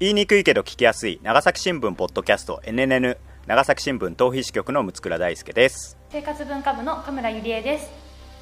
[0.00, 5.98] 言いにくいけど聞きやすい長崎新聞ポッドキャスト NNN 長崎新聞逃避支局の六倉大輔です。
[6.08, 7.90] 生活文化部の神村ゆりえです。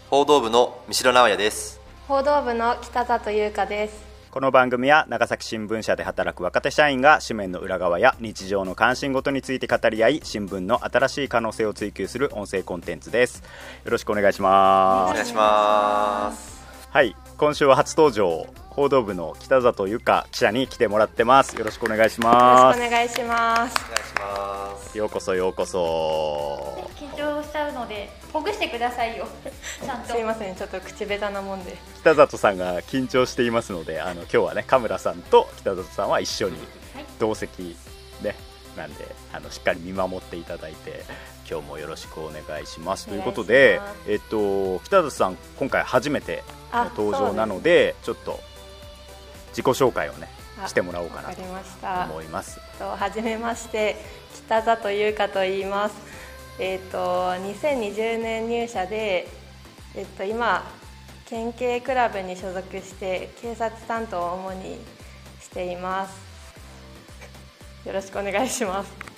[0.08, 1.80] 報道部の三代直也です。
[2.06, 4.00] 報道部の北里優香です。
[4.30, 13.42] この番組は長崎新聞社で働く若手社員が紙面の裏側や日常の関心事について語り合い新聞の新しい可能性を追求する音声コンテンツです。
[13.84, 15.14] よろしくお願いしおます。
[15.14, 16.64] 願いします。
[16.92, 21.56] はい今週は初登場報道部の北里由香記者に来てもらってます。
[21.56, 23.76] よろしくお願いしよろますしくお願いします。
[23.76, 24.98] お願いします。
[24.98, 26.90] ようこそようこそ。
[26.96, 29.28] 緊張しちゃうのでほぐしてくださいよ。
[29.80, 30.14] ちゃんと。
[30.14, 31.76] すいませんちょっと口下手なもんで。
[32.00, 36.56] 北里さんが緊張していますのであの今日はね神村さんと北里さんは一緒に
[36.96, 37.04] はい。
[37.20, 37.76] 同席
[38.20, 38.34] ね
[38.76, 41.04] なんであのしっかり見守っていただいて
[41.48, 43.06] 今日もよろしくお願いします。
[43.06, 48.40] ということでえっと北里さん今回初めて登場なのでちょっと
[49.50, 50.28] 自己紹介をね
[50.62, 52.58] あしてもらおうかなと思います。
[52.78, 53.96] とはじめまして
[54.46, 55.94] 北里優香と言います。
[56.58, 59.28] えっ、と2020年入社で
[59.94, 60.64] えっ、と今
[61.26, 64.78] 県警クラブに所属して警察担当を主に
[65.40, 66.28] しています。
[67.86, 69.08] よろしくお願いします。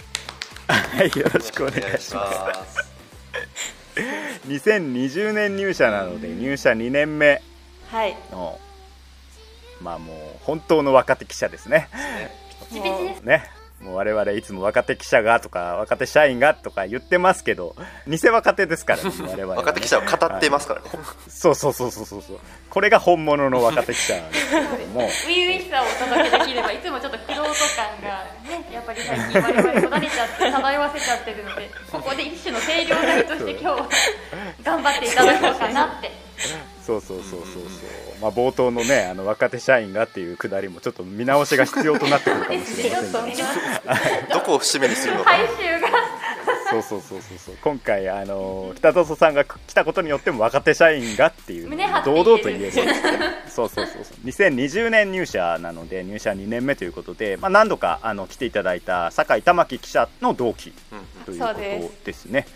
[0.70, 3.79] はいよろしくお願いします
[4.48, 7.42] 2020年入社なので入社2年目
[7.90, 8.16] はい。
[8.30, 8.58] の
[9.80, 11.88] まあもう本当の若手記者ですね。
[12.68, 13.22] ピチピチです。
[13.22, 13.50] ね。
[13.80, 17.74] もう我々いつも若手記者がとか若手社員がとか言ってますけど
[18.06, 20.90] 偽若手ですからね 我々はね、若手記者を語ってますからね。
[21.28, 22.38] そうそうそうそうそうそう。
[22.68, 25.00] これが本物の若手記者なんですけれども。
[25.08, 27.44] 初々しさをお届けできればいつもちょっと苦労感
[28.02, 28.26] が
[28.90, 33.88] ぱり最近我々も慣れちゃって漂わせちゃってるので ここで一種の清涼剤として今日は
[34.64, 36.10] 頑張っていただこうかなって。
[36.84, 37.62] そうそうそうそうそう、
[38.20, 44.34] まあ、冒頭のねあの若手社員がっていうくだりもちょっと見直しが必要となってくるかもしれませんが。
[44.34, 45.88] どこを節目にするのか 回収が
[46.70, 47.56] そうそうそうそうそう。
[47.62, 51.92] 今回あの北里さんが来たことによっても若手社員がっていう堂言える。
[52.04, 52.72] 々と言える。
[53.48, 54.26] そうそうそうそう。
[54.26, 60.72] 2020年入社なので入社2年目ということで、まあ、何度かあの来ていただいた酒井玉木記者の同期
[61.26, 62.46] というこそうでとですね。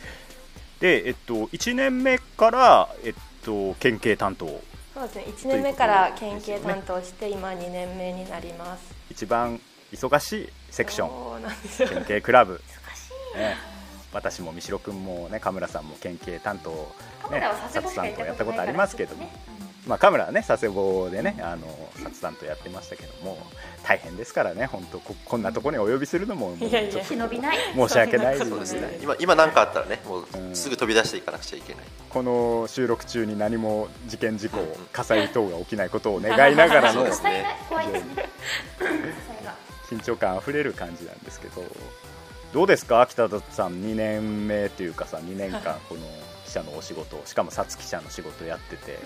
[0.80, 3.14] でえっと1年目からえっ
[3.44, 4.46] と県警担当。
[4.94, 5.24] そうですね。
[5.26, 8.94] 1年目から県警担当して今2年目になります。
[9.10, 9.60] 一番
[9.92, 11.88] 忙しいセクション。
[11.88, 12.60] 県警クラブ。
[13.34, 13.56] ね、
[14.14, 16.76] 私も三代君もね神村さんも県警担当、ね
[17.22, 19.32] カメラは、佐世保しか殺担当や行ったことありますけども、ね
[19.86, 21.66] まあ、カメラはね佐世保でねあの
[21.96, 23.38] 殺担当やってましたけども
[23.82, 27.14] 大変ですからね本当ここんなところにお呼びするのももうちょっと。
[27.38, 27.58] ない。
[27.74, 28.80] 申し訳ないですそうですね。
[28.82, 31.84] ね今今何かあったらねもうすぐ飛び出していかなくちゃいけない。
[32.08, 34.58] この収録中に何も事件事故
[34.92, 37.44] 火災等が起きないことを願いながらのそうですね。
[39.90, 41.62] 緊張感あふれる感じなんですけど
[42.54, 43.06] どうですか？
[43.06, 46.00] 北里さん2年目というかさ2年間この
[46.46, 48.98] 記者のお仕事しかも皐月記者の仕事やってて。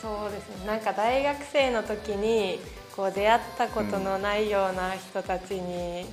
[0.00, 0.66] そうですね。
[0.66, 2.58] なんか大学生の時に
[2.96, 6.06] こう出会ったことのないような人たちに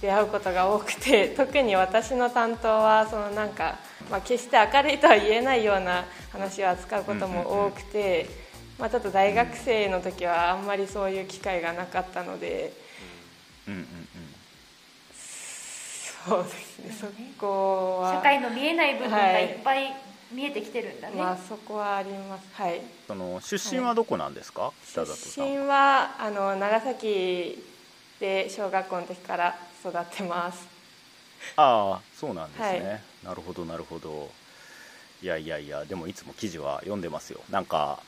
[0.00, 3.78] 出会うことが多くて 特に私の担当はそのなんか、
[4.10, 8.26] まあ、決して明るいとは言えないような話を扱うことも多くて、
[8.78, 12.72] まあ、ちょっと大学生の時はあんまりそういう機会がなかったので
[13.68, 14.03] うんうんうん
[16.26, 16.96] そうですね。
[17.00, 17.06] そ
[17.38, 18.14] こは。
[18.14, 19.94] 社会の見えない部分がいっぱい
[20.32, 22.44] 見えてきてるんだね、まあそこはあります。
[22.54, 22.80] はい。
[23.06, 25.46] その出身はどこなんですか、北里さん。
[25.46, 27.62] 出身はあの長崎
[28.18, 30.66] で小学校の時から育ってます。
[31.56, 33.00] ああそうなんですね、はい。
[33.26, 34.30] なるほどなるほど。
[35.22, 37.40] いやいやいやでもいつも記事は読んでますよ。
[37.50, 38.00] なんか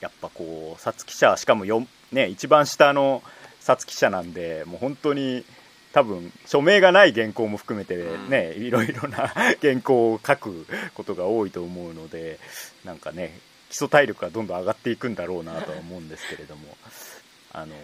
[0.00, 3.22] やっぱこう皐月記者しかもよ、ね、一番下の
[3.60, 5.44] 皐月記者なんでもう本当に
[5.92, 7.96] 多分署名がない原稿も含めて
[8.28, 9.28] ね、いろいろな
[9.60, 12.38] 原稿を書くことが多いと思うので
[12.84, 13.38] なんかね
[13.70, 16.76] 基礎体力がどんどん上がっていくんだろうなとは思うんですけれども。
[17.52, 17.74] あの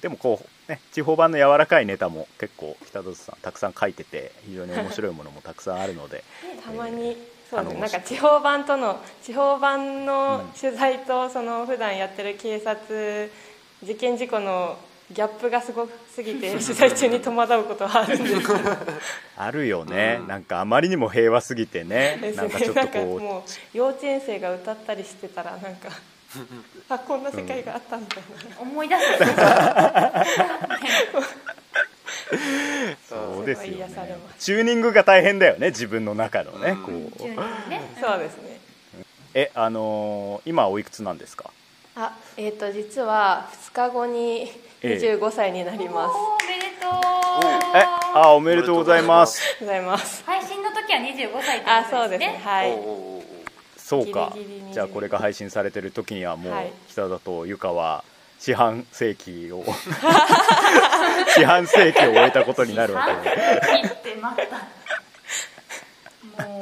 [0.00, 6.22] でもこうね地方版の柔らかいネタも結構北里さんたくさん書いてて非常に面白いものもたくさんあるので。
[6.64, 7.16] たまに
[7.48, 13.30] そうですあのねなんか地方版との地方版の取材とその普段やってる警察
[13.82, 14.76] 事件事故の
[15.10, 18.40] ギャップがすごすぎて 取材中に戸惑うことはあるんです。
[18.40, 18.58] け ど
[19.36, 22.18] あるよね、なんかあまりにも平和すぎてね。
[22.20, 23.20] ですなんかちょっとこう。
[23.20, 25.88] もう幼稚園生が歌ったりしてたらなんか
[26.90, 29.02] あこんな世界があったみたいな、思い出す。
[33.08, 33.46] そう。
[33.46, 33.94] ですよね。
[34.38, 37.22] チューニングが大変だよね自分の中のね、こう。
[37.22, 37.36] 中に
[37.70, 37.80] ね。
[38.00, 38.58] そうですね。
[39.34, 41.50] えあのー今おいくつなんですか？
[41.94, 44.50] あえっ、と実は2日後にええ
[44.82, 46.14] 25歳になります。
[46.14, 46.90] おめでとう。
[47.74, 47.84] え
[48.14, 49.42] あおめでとうございます。
[49.60, 50.22] ございます。
[50.24, 52.20] 配信の時は25歳ってあこそうです。
[52.20, 52.78] ねはい。
[53.76, 54.32] そうか。
[54.34, 54.72] ギリギリに。
[54.72, 56.72] じゃあこれが配信されてる時にはもう、はい。
[56.88, 58.04] 北田とゆかは
[58.38, 59.64] 四半世紀を
[61.36, 63.36] 四半世紀を終えたことになるわけで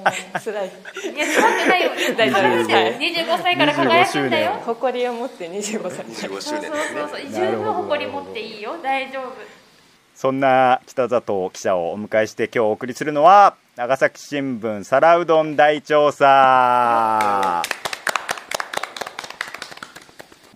[0.05, 0.69] 半世紀ってまたも辛い。
[0.69, 4.53] ういや辛くないよ大丈夫ですはい25歳から輝くんだよ。
[4.53, 6.07] 25誇りを持って25歳。
[6.07, 7.01] に25そうそう周年ですね。
[7.01, 7.73] そうそう十なるほど。
[7.73, 8.77] 分誇り持っていいよ。
[8.83, 9.33] 大丈夫。
[10.15, 17.63] そんな北里記者をお迎えして今日お送りするのは長崎新聞皿うどん大調査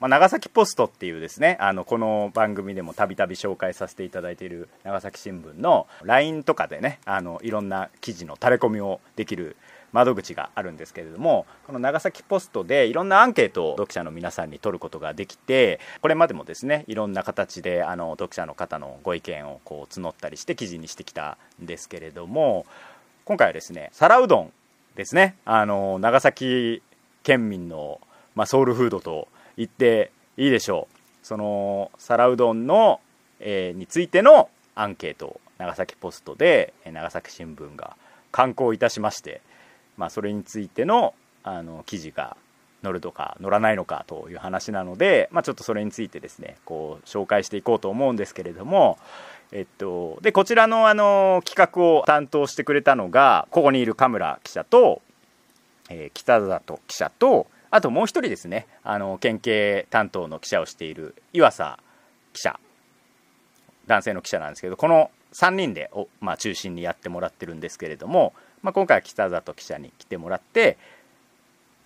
[0.01, 9.57] まあ、長崎ポストっていうですねあのこの番組でもたびたび紹介させていただいている長崎新聞の LINE とかでねあのいろんな記事の垂れ込みをできる
[9.93, 22.67] 窓口があるんですけれどもこの長崎ポストでいろんなアンケートを読者の皆さんに取ることができてこれまでもですねいろんな形であの読者の方のご意見をこう募ったりして記事にしてきたんですけれども
[23.25, 24.53] 今回はですね皿うどん
[24.99, 25.37] ですね。
[25.45, 26.83] あの長崎
[27.23, 28.01] 県民の、
[28.35, 29.29] まあ、ソウルフードと
[29.59, 31.27] 言っていいでしょう。
[31.27, 33.01] その皿うどんの、
[33.41, 35.27] えーについてのアンケート。
[35.27, 37.97] を長崎ポストで長崎新聞が
[38.31, 39.41] 刊行いたしまして、
[39.97, 42.37] まあ、それについてのあの記事が
[42.83, 48.99] 載るとか載らないのかという話なので、まあ、ちょっとそれについてですねこう紹介していこうと思うんですけれども、
[49.51, 55.03] えっと、でこちらのあの企画を担当してくれたのがここにいる神村記者と、
[55.91, 58.67] えー北里記者とあともう一人ですね。
[58.83, 61.79] あの県警担当の記者をしている岩佐
[62.33, 62.59] 記者。
[63.89, 70.79] 男性の記者なんですけどこの3人でお、まあ、中心にやってもらってるんですけれども、まあ、今回は北里記者に来てもらって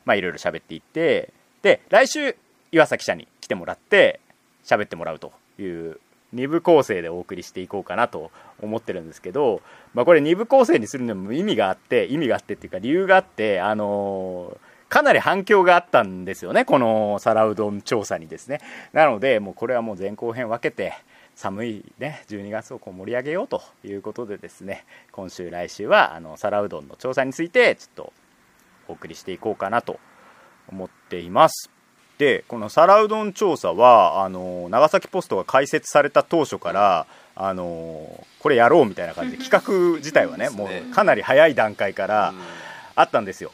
[0.04, 1.32] まあいろいろ喋っていって
[1.62, 2.36] で来週
[2.72, 4.20] 岩佐記者に来てもらって
[4.64, 5.98] 喋ってもらうという
[6.34, 8.30] 2部構成でお送りしていこうかなと
[8.60, 9.60] 思ってるんですけど、
[9.94, 18.60] まあ、これ2部構成にするのも意味があって意味があってっていうか理由があってあのーかなり反響があったんですよねこの皿うどん調査にですね。
[18.92, 20.92] なのでもうこれはもう前後編分けて
[21.34, 28.12] 寒いね12月をこう盛り上げようということでですね今週来週はあの皿うどんの調査についてちょっと
[28.86, 29.98] お送りしていこうかなと
[30.68, 31.70] 思っています。
[32.18, 40.50] でこの皿うどん調査はあの長崎ポストが開設された当初からあのこれやろうみたいな感じで企画自体はね。
[40.50, 42.34] もうかなり早い段階から
[42.94, 43.52] あったんですよ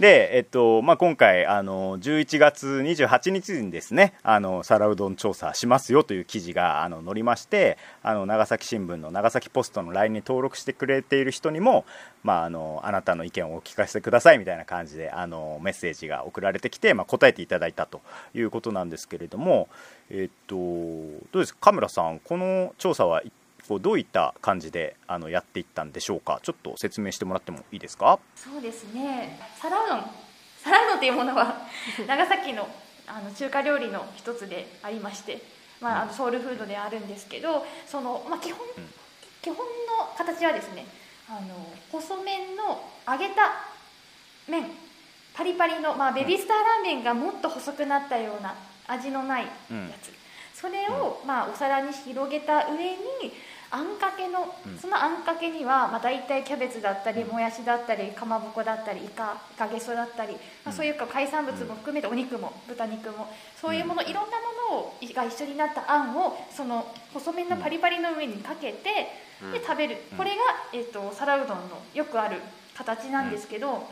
[0.00, 11.84] で、えっとまあ、今回あの11月28日にですねあの皿うどん調査しますよという記事があの載りましてあの長崎新聞の長崎ポストの LINE に登録してくれている人にも、
[12.24, 18.00] まあ、あのあなたの意見をお聞かせくださいみたいな感じであのメッセージが送られてきて、まあ、答えていただいたと
[18.34, 19.68] いうことなんですけれども、
[20.08, 20.60] えっと、ど
[21.34, 21.52] うです？
[21.52, 23.22] か神村さんこの調査は
[23.70, 26.40] こうどういった感じであのやっていったんでしょうか？
[26.42, 28.18] ちょっと説明してもらってもいいですか？
[28.34, 29.38] そうですね。
[29.62, 30.04] 皿うどん
[30.60, 31.54] 皿うどんというものは
[32.04, 32.68] 長崎の
[33.06, 35.40] あの中華料理の一つでありまして、
[35.80, 38.66] まあ、あのソウルフードであるんですけどその、まあ、基本
[39.40, 39.64] 基本の
[40.18, 40.84] 形はですね
[41.28, 43.52] あの細麺の揚げた
[44.48, 44.68] 麺。
[45.32, 48.52] パリパリの、まあ、ベビースターラーメンがもっと細くなったような
[48.88, 49.48] 味のないや
[50.02, 50.12] つ、
[50.60, 52.98] それを、まあ、お皿に広げた上に
[53.70, 54.78] あんかけの、うん。
[54.78, 60.32] そのあんかけには、まあ、大体キャベツだったりもやしだったりかまぼこだったりイカイカゲソだったり、
[60.64, 63.28] まあ、そういうか海産物も含めてお肉も豚肉も
[63.60, 64.26] そういうもの、いろんなも
[64.70, 68.88] のをが一緒になったあんをその細麺のパリパリの上にかけて、
[69.42, 69.52] うん。
[69.52, 69.96] で食べる。
[70.12, 70.18] うん。
[70.18, 70.36] これが、
[70.72, 72.40] えっと皿うどんのよくある
[72.76, 73.88] 形なんですけど、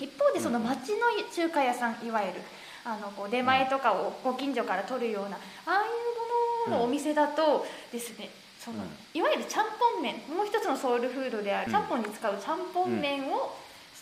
[0.00, 2.40] 一方でその町の中華屋さんいわゆる
[2.84, 8.30] あのこう出前とかをご近所から取るようなああいうもののお店だとですね
[8.66, 8.86] そのう。
[8.86, 8.90] ん。
[9.14, 10.18] いわゆるちゃんぽん麺。
[10.26, 11.72] もう一つのソウルフードであるうん。
[11.72, 13.54] ちゃんぽんに使うちゃんぽん麺を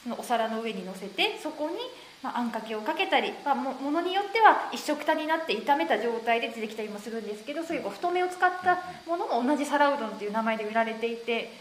[0.02, 1.76] そのお皿の上に乗せてそこに
[2.23, 11.52] まああんかけをかけたり、まあ、もものによっては一食たになって炒めた状態で出てきたりもするんですけどそういうこう太麺を使ったものも同じ皿うどんという名前で売られていて。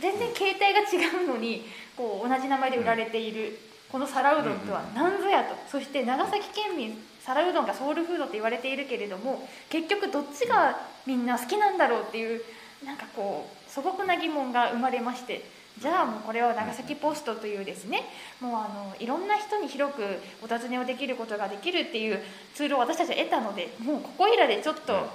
[0.00, 1.64] 全然形態が違うのに
[1.96, 3.58] こう同じ名前で売られている
[3.90, 5.54] この皿うどんとは何ぞやと。
[5.70, 10.76] そして長崎県民皿うどんがソウルフードって言われているけれども結局どっちが
[11.06, 12.42] みんな好きなんだろうっていう
[12.84, 15.42] なんかこう素朴な疑問が生まれまして
[15.78, 18.02] じゃあもうこれは長崎ポストというですね
[18.40, 20.02] もうあのいろんな人に広く
[20.42, 22.20] お尋ねをできることができるっていう
[22.54, 25.08] ツールを私たちは得たのでもうここいらでちょっと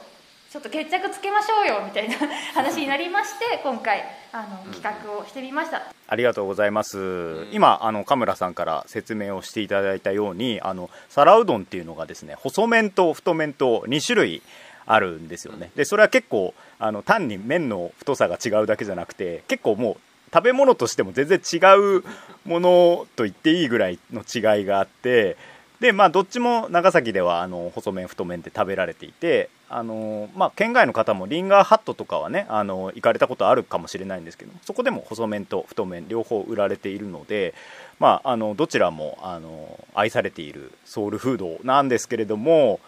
[0.52, 2.16] ちょっと決着つけましょうよみたいな
[2.56, 5.84] 話になりまして今回あの企画をしてみました。
[6.08, 14.42] ありがとうございます、今あの神村さんから説明をしていただいたようにあの皿うどんっていうのがですね細麺と太麺と2種類
[14.88, 15.70] あるんですよね。
[15.76, 19.98] でそれは結構あの単に麺の太さが違うだけじゃなくて結構もう
[20.34, 22.04] 食べ物としても全然違う
[22.46, 25.38] ものと言っていいぐらいの違いがあって
[25.80, 37.54] でまあどっちも長崎ではあの細麺太麺って食べられていてあの、まあ、県外の方もリンガーハットとかはねあの行かれたことあるかもしれないんですけどそこでも細麺と太麺両方売られているので、
[37.98, 42.82] まあ、あのどちらもあの愛されているソウルフードなんですけれども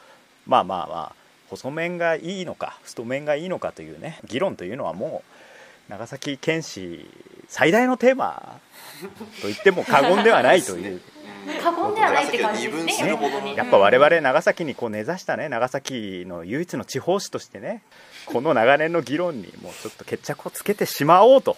[0.46, 1.16] まあまあまあ
[1.50, 5.24] 細麺がいいのか太麺がいいのかというね議論というのはも
[5.90, 7.06] う長崎県市
[7.48, 8.60] 最大のテーマ
[9.42, 11.02] と言っても過言ではないという。
[11.62, 12.84] 過言ではないって感じですね。
[12.84, 17.82] 二分するほどの本当にやっぱ我々長崎にこう根ざしたね長崎の唯一の地方紙としてね
[18.26, 21.58] この長年の議論にもうちょっと決着をつけてしまおうと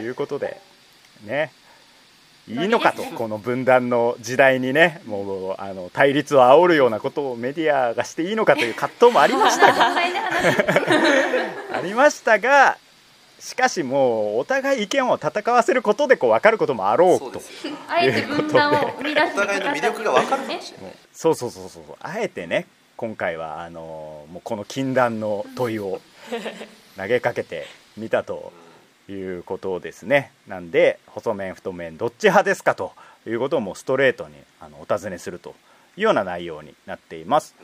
[0.00, 0.60] いうことで
[1.24, 1.52] ね。
[2.48, 9.92] いいのかとこの分断の時代にねもうあの対立を煽るようなことをメディアがしていいのかという葛藤もありましたが。
[11.74, 12.78] ありましたが
[13.38, 17.40] しかしもうお互い意見を戦わせることでこう分かることもあろうと。
[17.88, 20.42] あえて分断を生み出してお互いの魅力が分かる。
[20.46, 21.82] かもしれないそうそうそうそう。
[22.00, 22.66] あえてね
[22.96, 26.00] 今回はあのもうこの禁断の問いを
[26.96, 27.66] 投げかけて
[27.96, 28.52] みたと
[29.08, 30.32] いうことですね。
[30.48, 32.92] なんで細麺太麺どっち派ですかと
[33.26, 35.54] いうことをもうストレートにあのお尋ねすると
[35.96, 37.54] いうような内容になっています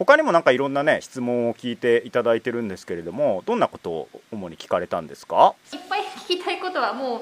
[0.00, 5.54] 他にもなんかいろんなね質問を聞いていただいてるんですけれどもどんなことを主に聞かれたんですか？
[5.74, 7.20] いっぱい聞きたいことはもう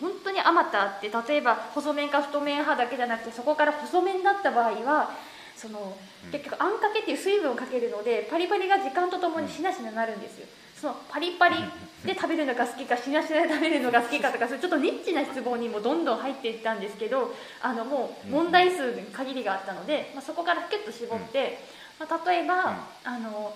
[0.00, 5.10] 本当にあまたあって例えば細麺か太麺派だけじゃなくてそこから細麺だった場合は
[5.54, 5.98] その
[6.32, 10.46] 結局あんかけっていう水分をかけるのでパリパリが時間とともにしなしなになるんですよ。
[10.80, 11.56] そのパリパリ
[12.06, 21.58] で食べるのが好きかしなしなで食べるのが好きかとかそういうちょっとニッチな質問にもどんどん入っていったんですけどあのもう問題数に限りがあったので、まあ、そこからキュッと絞って、
[21.98, 23.54] まあ、例えば、あの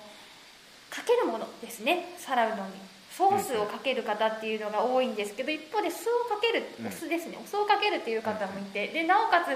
[0.90, 2.73] かけるものですね皿うどんに。
[3.11, 6.87] ソースをかける方っていうのが多いんですけど一方で酢をかけるうん。
[6.87, 7.38] お酢ですね。
[7.42, 9.47] お酢をかけるっていう方もいてでなおかつ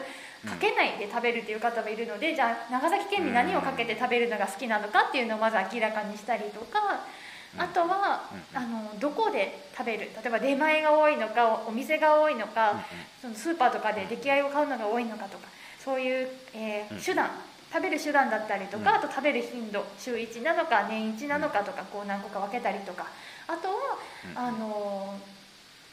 [0.48, 7.06] かけないで食べるっていう方もいるのでじゃあ長崎県に何をかけて食べるのが好きなのかっていうのをまず明らかにしたりとか
[7.56, 8.58] あとはうん。
[8.58, 12.82] あのどこで食べる例えば出前が多いのかお店が多いのか
[13.20, 15.46] そのスーパーとかで出来合いを買うのが多いのかとか
[15.78, 17.00] そういう、えーうん。
[17.00, 17.30] 手段
[17.72, 18.96] 食べる手段だったりとか、うん。
[18.96, 23.06] あと食べる頻度週1なのか年1なのかとかこう何個か分けたりとか。
[23.46, 23.74] あとは、
[24.30, 24.38] うん。
[24.38, 25.42] あのー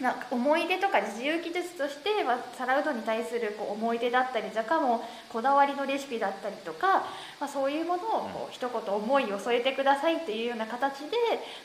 [0.02, 7.04] なんか思い出とか自由記述としては皿うどんに対するこう思い出だったり若干もこだわりのレシピだったりとか、
[7.40, 11.08] まあ、そういうものをこう一言思いを添えてくださいっていうような形で、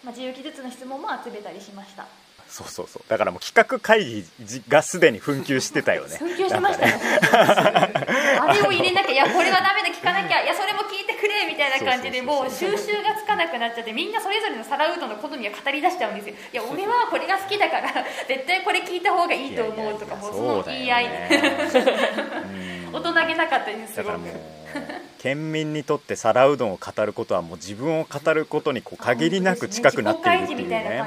[0.02, 2.06] まあ、自由記述の質問も集めたりしました。
[2.54, 3.02] そうそうそう。
[3.08, 6.20] だからもう企画会議がすでに紛糾してたよね。
[6.22, 16.34] 紛糾してましたよ、あれを入れなきゃいやこれはダメだ聞かなきゃいやそれも聞いてくれみたいな感じでもう収集がつかなくなっちゃってみんなそれぞれの皿うどんの好みを語り出しちゃうんですよ。
[16.52, 17.90] いや俺はこれが好きだから
[18.28, 21.10] 絶対これ聞いた方がいいと思うとかもうその言い合い
[22.92, 24.12] 大人げなかったですすごく。
[24.12, 24.32] だからもう
[25.18, 31.02] 県民にとって皿うどんを語ることはもう自分を語ることにこう限りなく近くなっているっていうね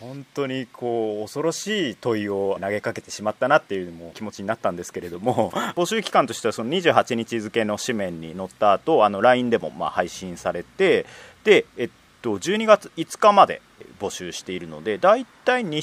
[0.00, 11.06] 本当にこう恐ろしい問いを投げかけてしまったなっていうもう気持ちになったんですけれども 募集期間としてはその28日付の紙面に載った後あの LINE でもまあ配信されて
[11.44, 11.90] で、えっ
[12.22, 13.62] と、12月5日まで
[14.00, 15.78] 募集しているので大体2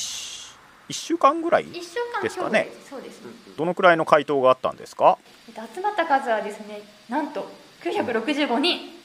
[0.90, 2.38] 1週間ぐらいうん、1週間です。
[2.38, 3.22] かねそうです。
[3.24, 5.18] ねどのくらいの回答があったんですか？
[5.48, 7.50] えっと集まった数はですねなんと
[7.82, 9.03] 965人おお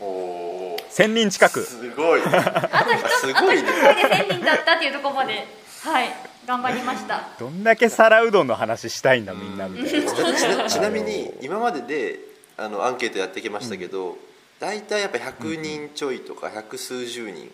[0.00, 1.62] 1000人近く。
[1.62, 2.20] すごい。
[2.22, 2.84] あ
[3.22, 5.46] と一回で1000人だったっていうところまで
[5.82, 6.08] はい
[6.46, 7.28] 頑張りました。
[7.38, 10.12] どんだけ皿うどんの話したいんだみんなみたいな。
[10.12, 12.18] ちなちなみに今までで
[12.56, 14.16] あのアンケートやってきましたけど、
[14.60, 17.50] 大体やっぱ100人ちょいとか百数十人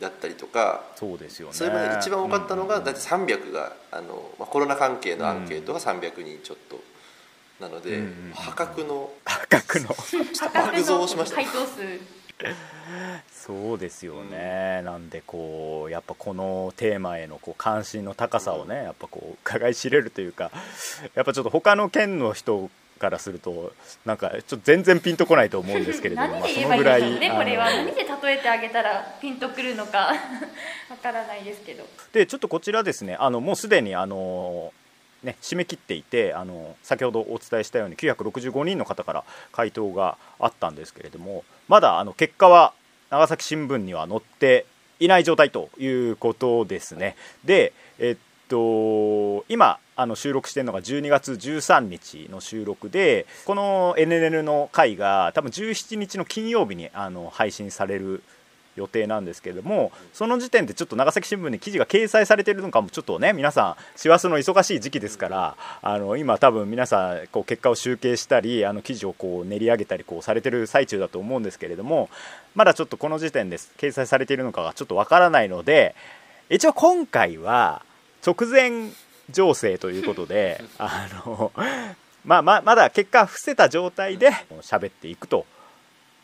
[0.00, 1.54] だったりとか、そうですよね。
[1.54, 6.80] それまで一番多かったのがうん大体300があの、まあ、コロナ関係のアンケートが300人ちょっと
[7.60, 9.88] なので、うんうん破格の価格の。
[9.88, 11.40] 爆増しました。
[13.30, 20.50] そうですよね、なんでこうやっぱこのテーマへのこう関心の高さをねやっぱこう伺い知れるというか
[21.14, 23.72] やっぱちょっと他の県の人からすると
[24.04, 27.64] なんかちょっと全然ピンとこないと思うんですけれども何まあで言えばいいんでしょうねこれは。
[27.64, 30.12] 何で例えてあげたらピンとくるのか
[30.88, 31.84] わからないですけど。
[32.12, 34.72] でちょっとこちらですねあのもうすでにあの
[35.22, 42.72] ね、締め切っていてあの先ほどお伝えしたように965人の方から回答があったんですけれどもまだあの結果は
[43.10, 44.66] 長崎新聞には載って
[44.98, 47.16] いない状態ということですね。
[47.44, 58.22] で、えっと、今あの収録してるのが12月13日の収録でこの NNN の回が多分17日の金曜日にあの配信される
[58.76, 72.08] 予定なんですけれどもその時点でちょっと長崎新聞に記事が掲載されているのかもちょっとね皆さん師走の忙しい時期ですからあの今多分皆さんこう結果を集計したりあの記事をこう練り上げたりこうされてる最中だと思うんですけれども
[72.54, 75.94] まだちょっとこの時点で掲載されているのかがちょっとわからないので
[76.48, 77.82] 一応今回は
[78.26, 78.90] 直前
[79.30, 81.52] 情勢ということで あの、
[82.24, 84.30] まあ、ままだ結果伏せた状態で
[84.62, 85.46] 喋っていくと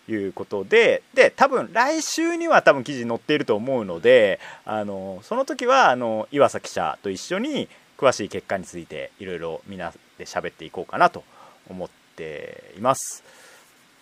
[0.08, 11.24] いうことでで多分来週には多分記事載っていると思うのであのその時はあの岩佐記者と一緒に詳しい結果についていろいろみんなで喋っていこうかなと
[11.68, 13.24] 思っています。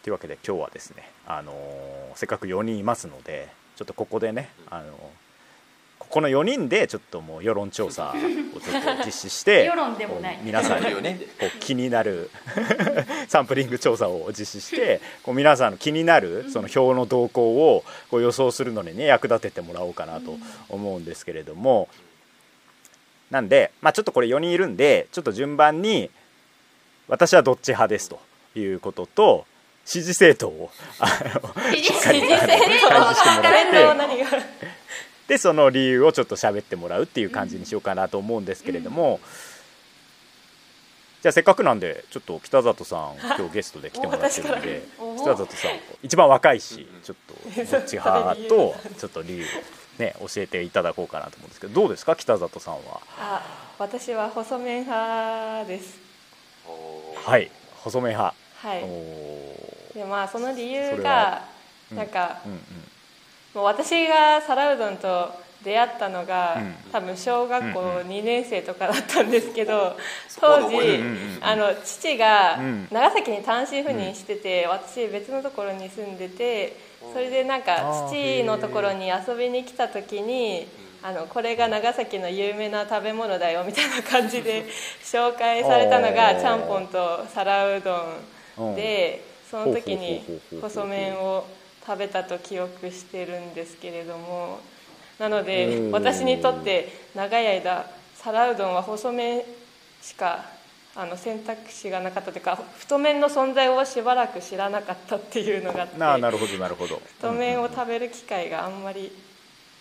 [0.03, 1.55] というわけで今日はですねあの
[2.15, 4.93] せっかく4人いますのでちょっとここでねあの
[6.15, 10.39] この4人でちょっともう世論調査をちょっと実施して 世論でもない。
[10.45, 12.31] 皆さんにね こう気になる
[13.27, 20.37] サンプリング調査を実施してこう皆さんの気になるその票の動向をこう予想するのにね役立ててもらおうかなと
[20.69, 21.89] 思うんですけれども。
[23.33, 26.11] なんで、まあ、ちょっとこれ4人いるんでちょっと順番に
[27.09, 28.21] 私はどっち派ですと
[28.55, 29.47] いうことと
[29.85, 34.84] 支持政党をあのしっかり開示してもらって。
[35.29, 39.21] でその理由をちょっと喋ってもらうっていう感じにしようかなと思うんですけれども、
[41.23, 45.71] じゃあせっかくなんでちょっと北里さん今日ゲストで来てもらってるんでお北里さん
[46.03, 47.35] 一番若いしちょっと
[47.73, 49.47] どっち派とちょっと理由を
[49.99, 52.15] ね教えていただこうかなと思うんですけどどうですか？
[52.17, 53.01] 北里さんは。
[53.19, 53.43] あ
[53.79, 55.99] 私は細麺派です。
[57.25, 57.51] はい。
[57.77, 58.81] 細め派、はい。
[59.95, 61.45] でまあその理由が
[61.91, 61.97] うん。
[61.97, 62.61] なんか、うんうん
[63.55, 65.31] もう私が皿うどんと
[65.63, 66.75] 出会ったのが、うん。
[66.93, 69.97] 多分小学校うんうん2年生とかだったんですけど、
[70.39, 70.77] 当時、
[71.41, 72.89] あの父がうん。
[72.91, 76.77] 長崎に単身赴任してて、私別のところに住んでて
[77.13, 80.67] それでなんか父のところに遊びに来た時に
[81.03, 84.65] あのこれが長崎の有名な食べ物だよみたいな感じで
[85.05, 91.45] 紹介されたのがちゃんぽんと皿うどんでその時に細麺を
[91.87, 94.61] 食べたと記憶してるんですけれども
[95.19, 95.91] なのでうん。
[95.93, 99.43] 私にとって長い間皿うどんは細麺
[100.01, 100.45] しか
[100.97, 107.01] あの選択肢がなかったというか太麺の存在をしばらく知らなかったっていうのがあってなるほどなるほど。
[107.17, 109.11] 太麺を食べる機会があんまり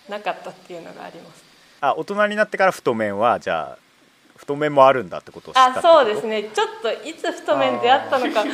[0.10, 1.44] なかったっていうのがあります。
[1.82, 3.83] あ大人になってから太麺はじゃあ
[4.36, 6.43] 太麺もあるんだってことを知ったあそうですね。
[6.43, 8.54] ちょっといつ太麺出会ったのかなん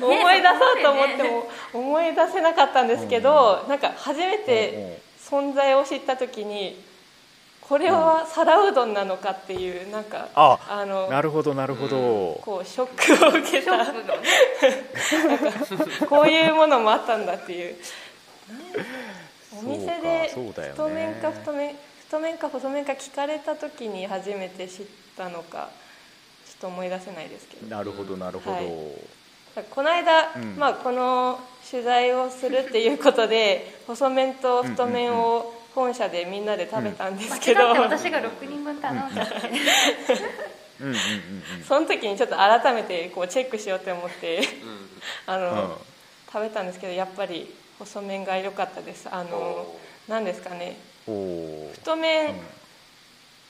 [0.00, 6.82] 思い出そうと思っても思い出せなかったんですけど、なんか初めて存在を知った時に
[7.60, 13.72] これは皿うどんなのかっていうなんかあのなるほどなるほど、こうショックを受けた。
[13.72, 14.26] ックがね。
[16.08, 17.76] こういうものもあったんだっていう。
[19.56, 20.28] お店で
[20.70, 21.76] 太麺か太麺
[22.10, 25.70] 太麺か細麺か聞かれた時に初めて知ったのか
[26.44, 27.68] ちょっと思い出せないですけど。
[27.68, 29.64] なるほどなるほど、はい。
[29.70, 30.56] この間、うん。
[30.56, 31.38] まあ、この
[31.70, 39.34] 取材をするっていうことで細麺と太麺を本社でみんなで食べたんですけど、間違って私が6人分頼んだって
[40.80, 40.96] うんうんうん
[41.64, 44.40] その時にちょっと改めてこうチェックしようって思って
[45.26, 45.70] あの、うん。
[46.32, 49.08] 食べたんですけどやっぱり細麺が良かったです。
[49.10, 52.40] あのお何ですかね太麺、うん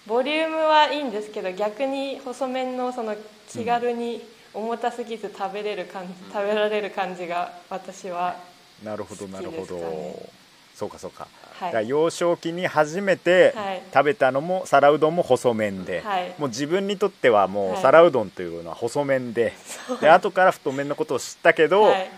[0.06, 3.14] ボリュームはいいんですけど逆に細麺のその
[3.48, 8.36] 気軽に重たすぎず食べれる感じ、食べられる感じが私は
[8.82, 9.78] なるほどなるほど、
[10.74, 11.72] そうかそうか,、はい。
[11.72, 13.82] だから幼少期に初めてはい。
[13.92, 16.34] 食べたのも皿うどんも細麺で、はい。
[16.38, 17.82] もう自分にとってはもうはい。
[17.82, 19.52] 皿うどんというのは細麺で、
[20.00, 22.10] で後から太麺のことを知ったけど、はい。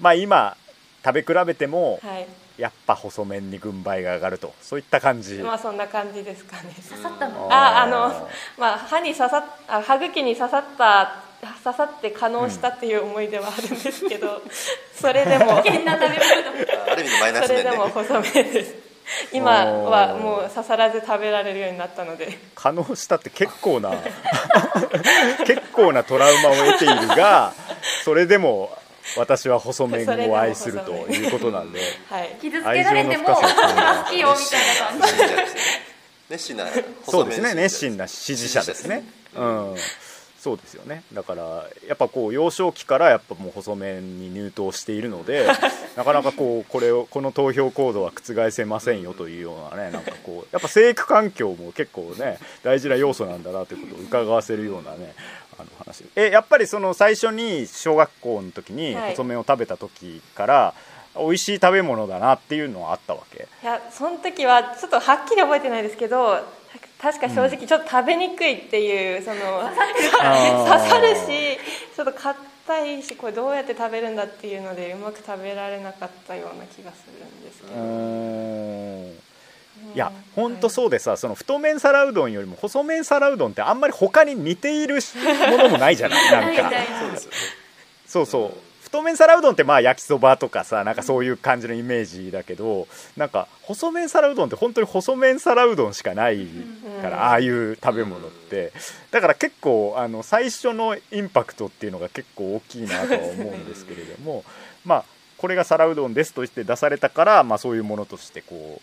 [0.00, 0.56] まあ今
[1.04, 2.26] 食べ比べてもはい
[2.58, 4.54] やっぱ細麺に軍配が上がると。
[4.62, 6.74] そういった感じ、まあそんな感じですかね。
[6.88, 7.48] 刺さったの？
[7.52, 11.22] ああのまあ歯に刺さっあ歯茎に刺さった
[11.62, 14.42] 刺さって可能したっていう思い出はあるんですけど、
[14.94, 15.62] それでも。
[15.62, 17.70] 危険な食べ物ある意味のマイナそれで。
[17.70, 18.74] も細麺です。
[19.32, 22.38] 今はもう刺さらず食べられるようになったので。
[22.54, 23.92] 可能したって結構な
[25.46, 27.52] 結構なトラウマを得ているが
[28.04, 28.76] それでも
[29.16, 31.80] 私は細麺を愛するということなんで。
[32.10, 32.36] はい。
[32.40, 35.54] 傷つけられても愛情の深さを感好きよみたいな感じ
[36.28, 36.66] 熱心な
[37.08, 37.54] そうですね。
[37.54, 39.04] 熱心な支持者ですね。
[39.34, 39.74] うん。
[40.46, 41.02] そうですよね。
[41.12, 45.48] だからやっぱこう幼少期からやっぱもう細麺に入党しているので
[45.96, 55.14] なかなかこうこれをこの投票行動は覆せませんよというようなねなんかこうやっぱ生育環境も結構ね大事な要素なんだなということを伺わせるようなね
[55.58, 56.04] あの話。
[56.16, 59.10] えやっぱりその最初に小学校の時にはい。
[59.10, 60.74] 細麺を食べた時から、
[61.16, 63.48] 美味しい食べ物だなっていうのはあったわけ？
[63.62, 66.40] いやその時はちょっとはっきり覚えてないですけど
[67.00, 70.78] 確か正直ちょっと食べにくいっていう、そのあー。
[70.78, 71.58] 刺さるし
[71.94, 77.76] ちょっと硬いしこれどうやって食べるんだっていうのでうまく食べられなかったような気がするんですけうど、
[79.94, 84.98] いや本当そうでさその太麺皿うどんよりも細麺皿うどんってあんまり他に似ている
[85.50, 86.70] ものもないじゃないなんか。
[88.06, 88.50] そうそう。
[88.82, 92.86] 太麺皿うどんってまあ焼きそばとかさなんかそういう感じのイメージだけど
[93.16, 96.46] なんか細麺皿うどんって本当に細麺皿うどんしかない
[97.02, 98.72] から、うんああいう食べ物って。
[99.10, 104.44] だから結構あの最初のインパクトっていうのが結構大きいなとは思うんですけれども
[104.84, 105.04] まあ
[105.36, 108.80] これが皿うどんですとして出されたから、まあ、そういうものとしてこう、うん、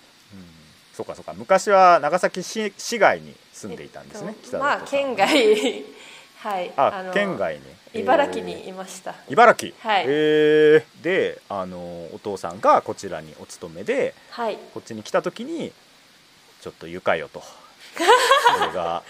[0.93, 1.33] そうかそうか。
[1.35, 5.27] 昔は長崎市市外に住んでいたんですね、えっとまあ県外。
[6.37, 6.71] はい。
[6.75, 7.61] あの県外に。
[7.95, 9.73] 茨城にいました、茨城？
[9.79, 10.05] はい。
[10.07, 11.03] えー。
[11.03, 11.77] であの
[12.13, 14.57] お父さんがこちらにお勤めではい。
[14.73, 15.71] こっちに来た時に
[16.61, 17.39] ちょっとゆかよと。
[17.41, 17.45] こ
[18.67, 19.03] れが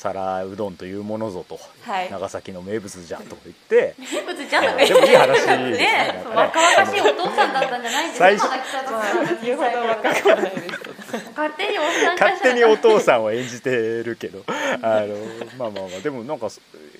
[0.00, 2.10] 皿うどんというものぞと、はい。
[2.10, 3.94] 長崎の名物じゃんと言って。
[3.98, 5.70] 名物じゃんだねでもいい話ですね。
[5.72, 8.48] ね若々しいお父さんだったんじゃないんですか最初。
[8.90, 9.04] まあ
[9.42, 10.89] 言うほど若くはないです
[11.36, 13.70] 勝手にお勝手にお父さんを演じて
[14.02, 14.44] るけど。
[14.82, 15.16] あの
[15.58, 16.00] まあまあまあ。
[16.00, 16.48] でもなんか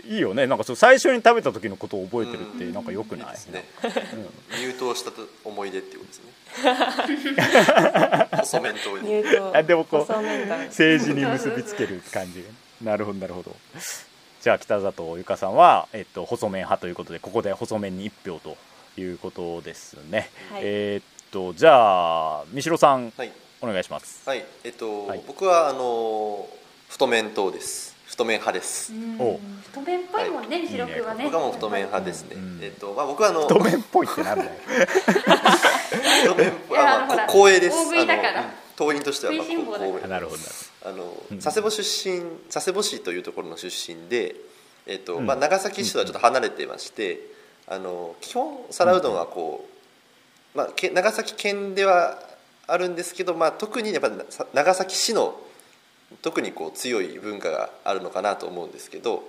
[0.09, 0.47] いいよね。
[0.47, 3.27] なんかそう最初に食べた時のことを覚えてるってなんかよくない？
[3.27, 3.65] いいですね。
[3.85, 4.61] うん。
[4.61, 6.31] 入党したと思い出っていうことですね。
[8.39, 10.13] 細麺党に入党あでもこう
[10.67, 12.43] 政治に結びつける感じ。
[12.43, 12.49] が
[12.93, 13.55] なるほどなるほど。
[14.41, 18.57] じゃあ北里ゆかさんは、えっと、細麺派ということでここで細麺に1票と
[18.99, 20.63] いうことですね、はい。
[20.65, 23.13] えーっとじゃあ三代さん。
[23.17, 24.23] はいお願いします。
[24.27, 25.23] はいえっと、はい。
[25.27, 26.49] 僕はあの
[26.89, 27.95] 太麺党です。
[28.07, 28.91] 太麺派です。
[29.19, 31.25] お太麺っぽいもんね西六はね。
[31.25, 32.59] 僕はもう太麺派ですね、うん。
[32.63, 34.51] えっとまあ僕はあの太麺っぽいってなんだよ。
[36.25, 37.77] 太麺 いやああまあこ光栄です。
[37.77, 38.41] 大食いだから。
[38.41, 40.39] あの党員としてはまあ光栄あなるほど。
[40.87, 41.39] あのうん。
[41.39, 44.37] 佐世保出身佐世保市というところの出身で、
[44.87, 45.27] えっとうん。
[45.27, 47.21] まあ、長崎市とはちょっと離れてまして、
[47.67, 49.69] あの基本皿うどんはこ
[50.55, 52.30] う、まあ、け長崎県では
[52.73, 55.39] あるんですけど、まあ、特にやっぱさ長崎市の
[56.23, 59.23] 特にこう強い文化があるのかなと思うんですけど、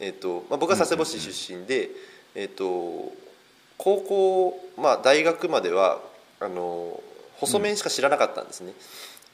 [0.00, 1.90] えっとまあ、僕は佐世保市出身で、
[2.34, 3.12] えっと
[3.76, 6.00] 高校、まあ、大学までは
[6.40, 7.00] あの
[7.38, 8.72] 細麺しか知らなかったんですね。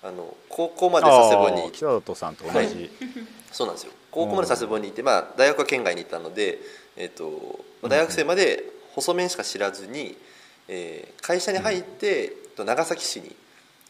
[0.02, 2.90] あの高校まで佐世保に北里さんと同じ、
[3.52, 3.92] そうなんですよ。
[4.10, 6.58] 高校まで佐世保にいて、まあ、大学は県外にいたので、
[6.96, 10.16] えっとまあ大学生まで細麺しか知らずに、
[10.68, 13.34] えー会社に入って、と長崎市に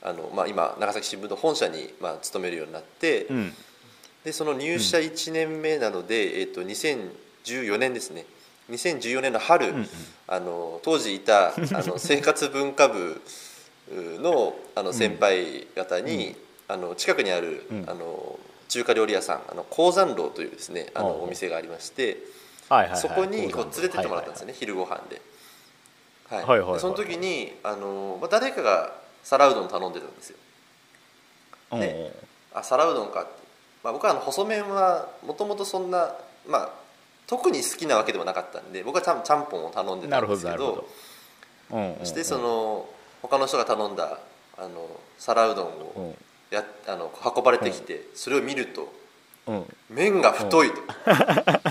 [0.02, 3.52] あの、まあ、今長崎新聞の本社に、まあ、勤めるようになって、うん。
[4.24, 8.26] でその入社1年目なので、えっと2014年ですね。
[8.70, 9.88] 2014年の春、うんうん。
[10.26, 13.20] あの当時いた あの生活文化部
[13.92, 16.36] のあの先輩方に、
[16.68, 17.84] あの近くにある、うん。
[17.88, 22.18] あの中華料理屋さんあの鉱山楼というですねあのお店がありまして
[22.68, 23.00] はいはいはい。
[23.00, 25.20] そこにこう連れてってもらったんですよね、昼ご飯で,、
[26.30, 26.44] はい。
[26.44, 26.72] はいはいはい。
[26.74, 30.36] でその時にあの、まあ、誰かが皿うどん頼んでたんですよ。
[31.72, 32.12] うんね
[32.52, 33.30] あ皿うどんかって、
[33.84, 36.14] まあ、僕はあの細麺はもともとそんな、
[36.48, 36.70] まあ、
[37.28, 40.56] 特に好きなわけでもなかったんで僕はちゃんちゃんぽんを頼んでたんですけど。
[40.56, 40.88] どなるほど。
[41.70, 41.98] うんうんうん。
[42.00, 42.88] そしてその
[43.22, 44.18] 他の人が頼んだ
[44.58, 44.88] あの
[45.18, 46.14] 皿うどんうをん。
[46.50, 48.92] やあの運ばれてきてそれを見ると
[49.46, 49.76] うん。
[49.88, 50.76] 麺が太いと。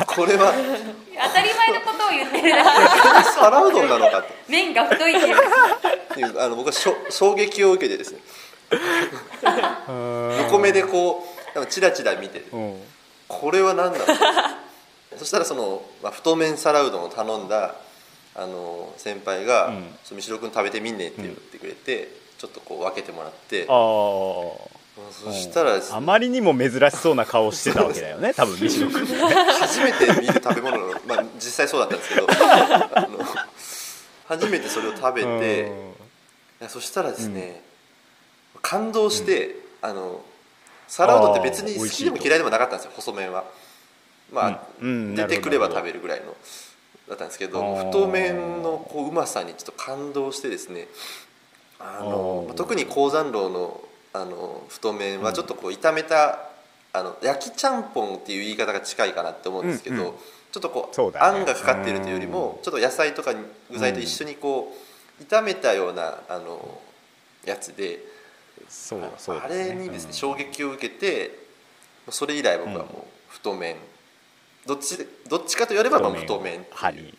[0.07, 0.53] これは。
[1.21, 5.19] 当たり前のことを言ってるだけ皿うどんなのか麺が太いっ
[6.13, 6.19] て。
[6.19, 8.19] いうあの僕はしょ衝撃を受けてですね。
[10.43, 11.23] 横目でこ
[11.55, 12.81] うチラチラ見てうん。
[13.27, 14.07] これは何だろう
[15.17, 17.75] そしたらその、まあ、太麺皿うどんを頼んだ
[18.35, 23.65] あの先輩がうん「その三代君食べてみんね」って言ってくれて、ちょっとこう分けてもらって。
[23.67, 24.78] ああ
[25.11, 29.05] そしたらねあまりにも珍しそうな顔してたわけだよね多分西野君。
[29.05, 32.27] 初めて見る食べ物の、まあ、実際そうだったんですけど
[34.27, 35.71] 初めてそれを食べて
[36.67, 37.61] そしたらですね、
[38.61, 40.21] 感動して、あの
[40.89, 43.45] 皿うどんって別に好きでも嫌いでもなかったんですよ細麺は。
[44.31, 44.89] まあ、うん。
[44.89, 46.35] うん出てくれば食べるるぐらいの
[47.07, 50.87] だったんですけど太麺のこううまさにちょっと感動してですね
[51.79, 53.81] あの特に鉱山楼の
[54.13, 56.49] あの太麺はちょっとこう炒めた
[56.93, 60.13] あの焼きちゃんぽんっていう言い方が近いかなって思うんですけど、うんうん。
[60.51, 61.19] ちょっとこうね。
[61.19, 63.33] あんがかかっているというよりもちょっと野菜とか
[63.69, 64.75] 具材と一緒にこ
[65.19, 66.79] う炒めたようなあの
[67.45, 67.99] やつで
[68.67, 69.69] そうそうね。
[69.69, 70.13] れにですねうん。
[70.13, 71.37] 衝撃を受けて
[72.09, 73.75] それ以来僕はもう太麺。
[74.65, 77.13] どっちどっちかと言わればまあ太麺ってい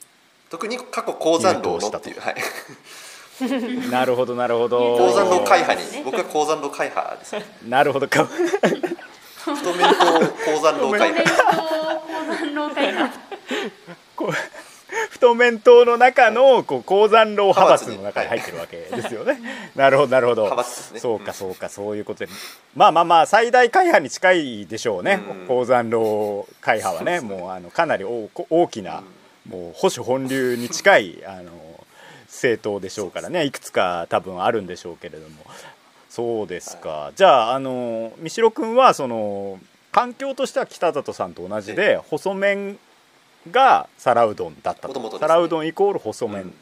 [0.50, 2.36] 特に過去高山楼のっていうはい
[3.90, 4.96] なるほどなるほど。
[4.96, 7.32] 高山楼会派に僕は高山楼会派です。
[7.34, 8.08] ねなるほど。
[8.08, 9.96] か太麺と
[10.44, 13.10] 高山楼会派。
[14.20, 14.32] ト高
[15.10, 19.40] 太麺党の中のこう高山楼派閥の中に入ってるわけですよね。
[19.76, 20.42] なるほどなるほど。
[20.44, 21.00] 派閥ですね。
[21.00, 22.28] そうかそうかそういうことで、
[22.74, 25.20] まあまあまあ最大会派に近いでしょうね。
[25.42, 25.46] うん。
[25.46, 29.02] 高山楼会派はね、もうあのかなり大大きな、
[29.48, 31.50] もう保守本流に近いあの
[32.30, 33.44] 政党でしょうからね。
[33.44, 35.44] いくつか多分あるんでしょうけれども。
[36.08, 37.12] そうですか。
[37.16, 39.58] じゃああの三代君はその
[39.92, 42.78] 環境としては北里さんと同じで細麺
[43.50, 46.52] が皿うどんだったと、皿うどんイコール細麺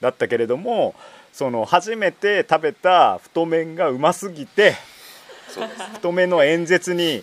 [0.00, 0.94] だったけれども、
[1.32, 4.74] その初めて食べた太麺がうますぎて
[5.94, 7.22] 太麺の演説に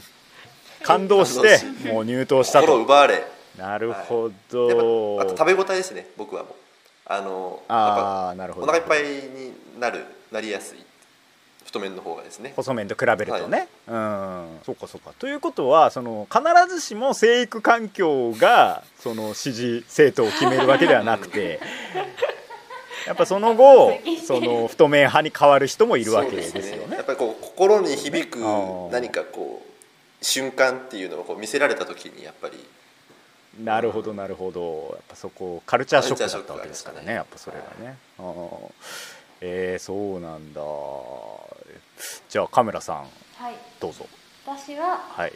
[0.84, 1.60] 感動して
[1.92, 2.78] もう入党したと。
[2.78, 3.24] 奪われ。
[3.58, 6.54] なるほど、ぱあと食べ応えですね僕はもう
[7.10, 8.68] あのあなるほど。
[8.68, 10.78] ぱお腹いっぱいになるなりやすい
[11.66, 12.54] 太麺の方がですね。
[12.56, 14.60] 細麺と比べるとね、うん。
[14.64, 15.12] そうかそうか。
[15.18, 21.60] ということはその必ずしも生育環境がその支持政党を決めるわけではなくて
[23.08, 23.92] やっぱその後
[24.26, 26.96] その 太麺派に変わる人もいるわけですよね。
[26.96, 28.40] やっぱりこう心に響く
[28.92, 32.64] 何かこう瞬間っていうのをこう見せられた時にやっぱり
[33.64, 34.92] なるほどなるほど。
[34.94, 37.98] やっぱそこカルチャーショックだったわけですからねやっぱそれがね。
[38.18, 38.72] あー。
[39.42, 40.62] えー、そうなんだ。
[42.30, 42.98] じゃあカメラさん
[43.38, 43.56] はい。
[43.80, 44.08] どうぞ。
[44.46, 45.34] 私ははい。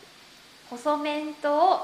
[0.69, 1.81] 細麺と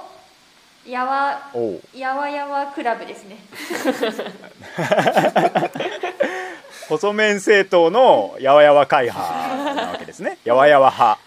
[0.85, 1.51] やわ
[1.93, 3.37] やわやわクラブですね。
[6.87, 10.37] 細麺政党のやわやわ会派なわけですね。
[10.43, 11.19] やわやわ派。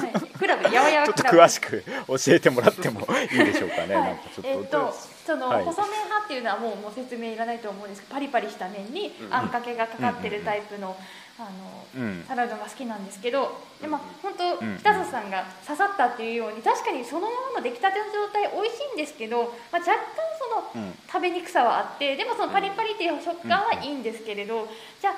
[0.00, 0.07] はい。
[0.07, 0.07] ク
[0.48, 4.04] ラブやわやわちょっと詳しく教えてもらってもいいでしょうかね、はい。
[4.04, 4.94] なんかちょっと、えっと
[5.26, 5.64] その、はい。
[5.64, 10.96] 細麺派っていうのはもうもう説明いらないと思うんですけどパリパリした麺にあんかけがかかってるタイプの,、
[11.38, 11.42] あ
[11.96, 12.24] のうん。
[12.26, 19.98] サラダが好きなんですけどでまあ本当うん北里さんが刺さったっていうように確かにそのままの出来たての状態美味しいんですけど、まあ、若干
[20.74, 20.94] そのうん。
[21.08, 24.68] 食べにくさはあってでもそのパリパリっていう食感はいいんですけれど、
[25.00, 25.14] じゃあ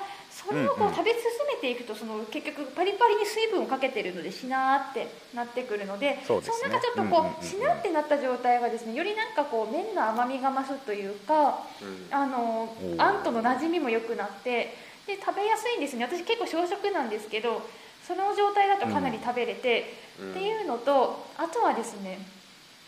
[0.47, 12.07] それをこう食べ進めていくとその結局パリパリに水分をかけてるのでしなーってなってくるのでそのなんかちょっとこうしなってなった状態がですねよりなんかこう麺の甘みが増すというかうん。
[12.11, 14.73] あのあんとの馴染みも良くなって
[15.05, 16.05] で食べやすいんですね。
[16.05, 17.61] 私結構小食なんですけど
[18.05, 20.31] その状態だとかなり食べれて、うん。
[20.31, 22.19] っていうのとあとはですね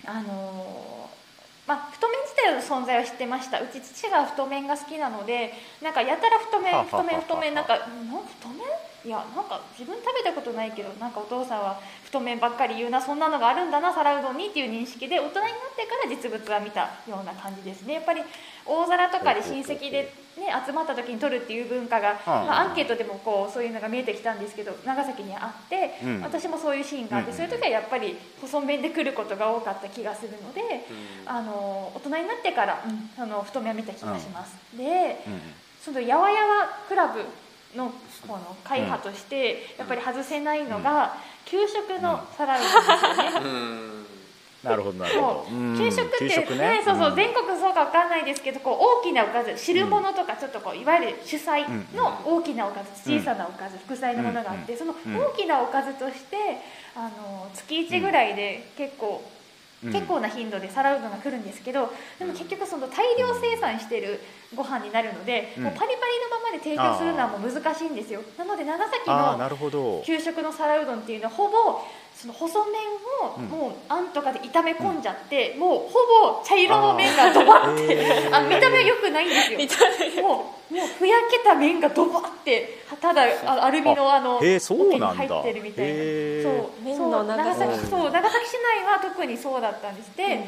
[0.06, 1.23] あのー
[1.66, 3.62] まあ、太麺自体の存在は知ってました。
[3.62, 8.60] うち父が太麺が好きなのでなんかやたら太麺太麺太麺なんかなん太麺？
[9.06, 17.96] いやなんか自分食べたことないけどなんかお父さんは太麺ばっかり言うなそんなのがあるんだな皿うどんにっていう認識で大人になってから実物は見たような感じですね。
[17.96, 18.22] やっぱり
[18.66, 26.22] 大皿とかで親戚で、ね、集まった時に取るっていう文化が、はあまあ、アンケートでもこうそういうのが見えてきたんですけど長崎にあって、うん。
[26.22, 27.38] 私もそういうシーンがあって、うん。
[27.38, 31.30] そういう時はやっぱり細麺で来ることが多かった気がするので、うん。
[31.30, 35.42] あの大人になってから、うん、その太麺を見た気がします、でうん
[35.84, 37.20] そのやわやわクラブ
[37.78, 37.92] の
[38.26, 43.93] この会派としてやっぱり外せないのが、給食のサラダですよね、うん
[44.64, 45.48] なるほどなるほど。
[45.52, 45.54] う。
[45.54, 45.78] ん。
[45.78, 46.82] 給食って、給食ね。
[46.86, 47.16] そうそう、ん。
[47.16, 53.20] 全国そうかわかんないですけどこう大きなおかず汁物とかちょっとこういわゆる主菜の大きなおかず、うん。
[53.20, 54.80] 小さなおかず副菜のものがあって、うん。
[54.80, 55.18] そのうん。
[55.18, 56.38] 大きなおかずとして
[56.96, 59.22] あの月1ぐらいで結構、
[59.84, 59.92] うん。
[59.92, 64.22] 結構な頻度で皿うどんが来るんですけどでも結局その大量生産してる
[64.56, 65.64] ご飯になるので、うん。
[65.66, 68.22] もうパリパリのままで提供するのはもう難しいんですよ。
[68.38, 70.02] なので長崎のああなるほど。
[70.06, 71.82] 給食の皿うどんっていうのはほぼ
[72.24, 72.82] その細麺
[73.28, 73.46] をうん。
[73.48, 75.94] もうあんとかで炒め込んじゃって、もうほ
[76.38, 85.24] ぼ茶色の麺がドバってあ見た目は良くないんですよもうふやけた麺がドバってただあアルミのあのへーそうなんだ。
[85.24, 85.94] 桶に入ってるみたいな。
[86.44, 90.16] そう麺そう長の長さ崎そう長崎市内は特にそうだったんです。
[90.18, 90.44] で、うん。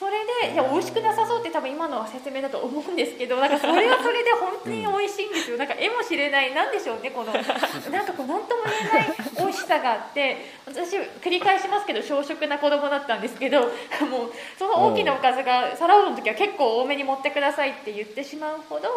[0.00, 0.12] それ
[0.48, 5.58] でいや美味しくなさそうって多分今のは説明だと思うんですけどなんかそれはそれで本当に美味しいんですよ。
[5.58, 7.44] なんか絵も知れないなんでしょうねこの なん
[8.06, 13.70] かこう何とも言えない美味しさがあって私繰り返しますけど小食な子供だったんですけどもう
[14.58, 18.88] その大きなおかずが皿うどんの時は結構多めに持ってくださいって言ってしまうほど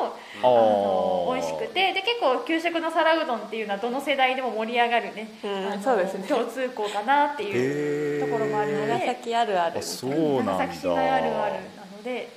[0.42, 6.28] あの美味しくてで結構給食の皿うどんっていうのはどの世代でも盛り上がるね、うんそうですね。
[6.28, 8.88] 共通項かなっていうところもあるので。
[8.88, 9.80] 長崎あるある。
[9.80, 12.30] あそうなんだ長崎市内あるあるなので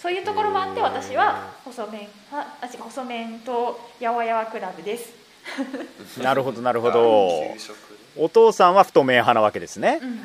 [0.00, 5.12] そういうところもあって私は細麺はあ違う細麺とやわやわクラブです、
[6.22, 7.52] なるほどなるほど。
[7.52, 7.76] 給食。
[8.16, 10.00] お父さんは太麺派なわけですね。
[10.02, 10.24] うん。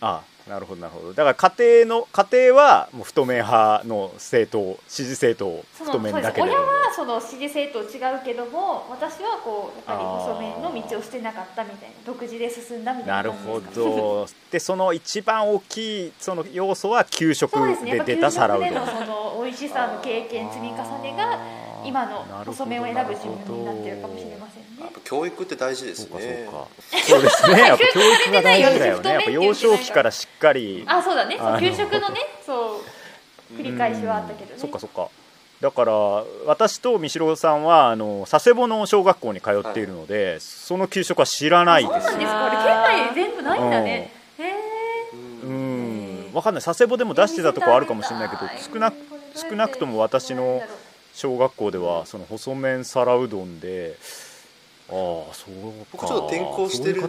[0.00, 1.12] あなるほどなるほど。
[1.12, 14.28] だから家庭の家庭はもう太麺派の政党支持政党太麺そうですだけれども親はその支持政党違うけども私はこうやっぱり細麺の道を捨てなかったみたいな独自で進んだみたなないるほど。
[14.50, 17.96] でその一番大きいその要素は給食そうですね。
[17.96, 18.68] やっぱ給で出た皿うどん。
[18.68, 21.40] 食でのその美味しさの経験積み重ねが
[21.84, 24.66] 今の細麺を選ぶ自分になってるかもしれませんね。
[24.80, 26.66] やっぱ教育って大事ですそうかねそうか。
[27.06, 27.60] そうですね。
[27.60, 29.10] やっぱ教育が大事だよね。
[29.10, 30.84] やっぱ幼少期からしっかり。
[30.86, 31.36] あそうだね。
[31.38, 32.80] そう給食のねそ
[33.52, 34.58] う繰り返しはあったけどね。
[34.58, 35.08] そっかそっか。
[35.60, 35.92] だから
[36.46, 42.06] 私と三代さんはあの佐世保の小学校に通っているので、その給食は知らないです。
[42.08, 42.46] そうなんですか。
[42.46, 44.12] あれ県内で全部ないんだね。
[44.38, 44.52] へえ
[45.44, 46.30] うん。
[46.34, 46.62] わかんない。
[46.62, 48.92] 佐世保でも出してたとこあるかもしれないけど少な
[49.34, 50.62] 少なくとも私の
[51.14, 53.96] 小学校ではその細麺皿うどんで
[54.88, 55.86] ああそうか。
[55.92, 57.08] 僕ちょっと転校してるん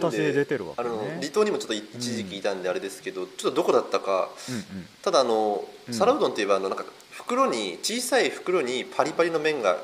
[0.76, 4.62] あのね離島にもちょっと一時期いたんであれですけど、ちょっとどこだったかうんうん。
[5.02, 5.94] ただあのうん。
[5.94, 9.76] 皿うどんっていえばあのなんか袋に小さい袋にパリパリの麺が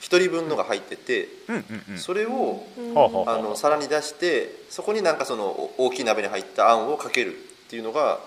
[0.00, 1.98] 一人分のが入ってて、うんうんうん。
[1.98, 8.18] それをはあの皿に出してそこになんかそのお大きい鍋に入ったあんをかけるっていうのが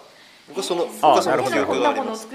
[0.48, 2.28] 僕はその僕はその記憶があります。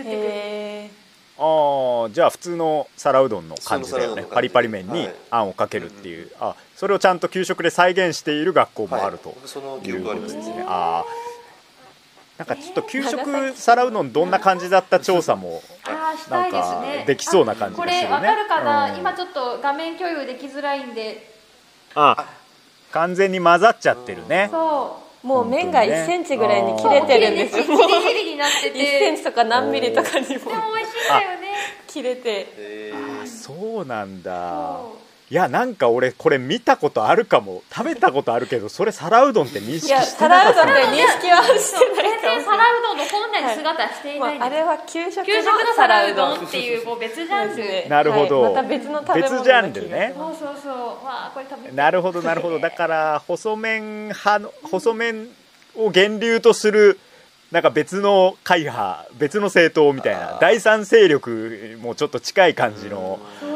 [1.37, 5.15] ああじゃあ普通の皿うどんの感じだよ普通の皿うどんの感じねパリパリ麺にはい。
[5.31, 9.39] あんをかけるっていう、あそれをちゃんと給食で再現している学校もあると、はい。
[9.41, 10.41] 僕その記憶がありますね。
[10.41, 10.65] ことですね。
[10.69, 11.05] ああ
[12.37, 16.99] なんかちょっと給食皿うどんどんな感じだった調査もああしたいですなんね。
[16.99, 18.07] かできそうな感じこがするね。
[18.07, 18.99] れわかるかな、うん。
[18.99, 21.27] 今ちょっと画面共有できづらいんで。
[21.95, 22.27] あ。
[22.93, 24.51] 完全に混ざっちゃってるね。
[24.53, 25.27] そう。
[25.27, 27.57] ーもう麺が1センチぐらいに切れてるんです。
[27.61, 28.79] よもう切り切りになってて。
[28.79, 31.49] 1センチとか何ミリとかにもでも美味しいんだよね。
[31.87, 32.47] 切れて。
[32.59, 32.93] え
[33.25, 34.81] あそうなんだ。
[34.83, 37.63] そういやなんか俺これ見たことあるかも。
[37.75, 46.45] 食べたことあるけどそれ皿うどんって認識いやしてなかった皿うどんって認識はしてない全然皿うどんの本来の姿はしていないんです、あれは給食給食の皿うど皿うどん。
[46.45, 47.89] んっていうもう別ジャンル。
[47.89, 48.43] なるほど。
[48.43, 48.55] はい。
[48.55, 50.15] また別の食べ物別ジャンルね。
[50.17, 50.75] そうそうそう。
[51.05, 51.75] わあこれ食べて。
[51.75, 52.59] なるほどなるほど。
[52.59, 55.29] だから細麺派の細麺
[55.75, 57.01] を源流とする
[57.51, 63.54] なんか別の会派別の政党みたいな第三勢力もちょっと近い感じのそうん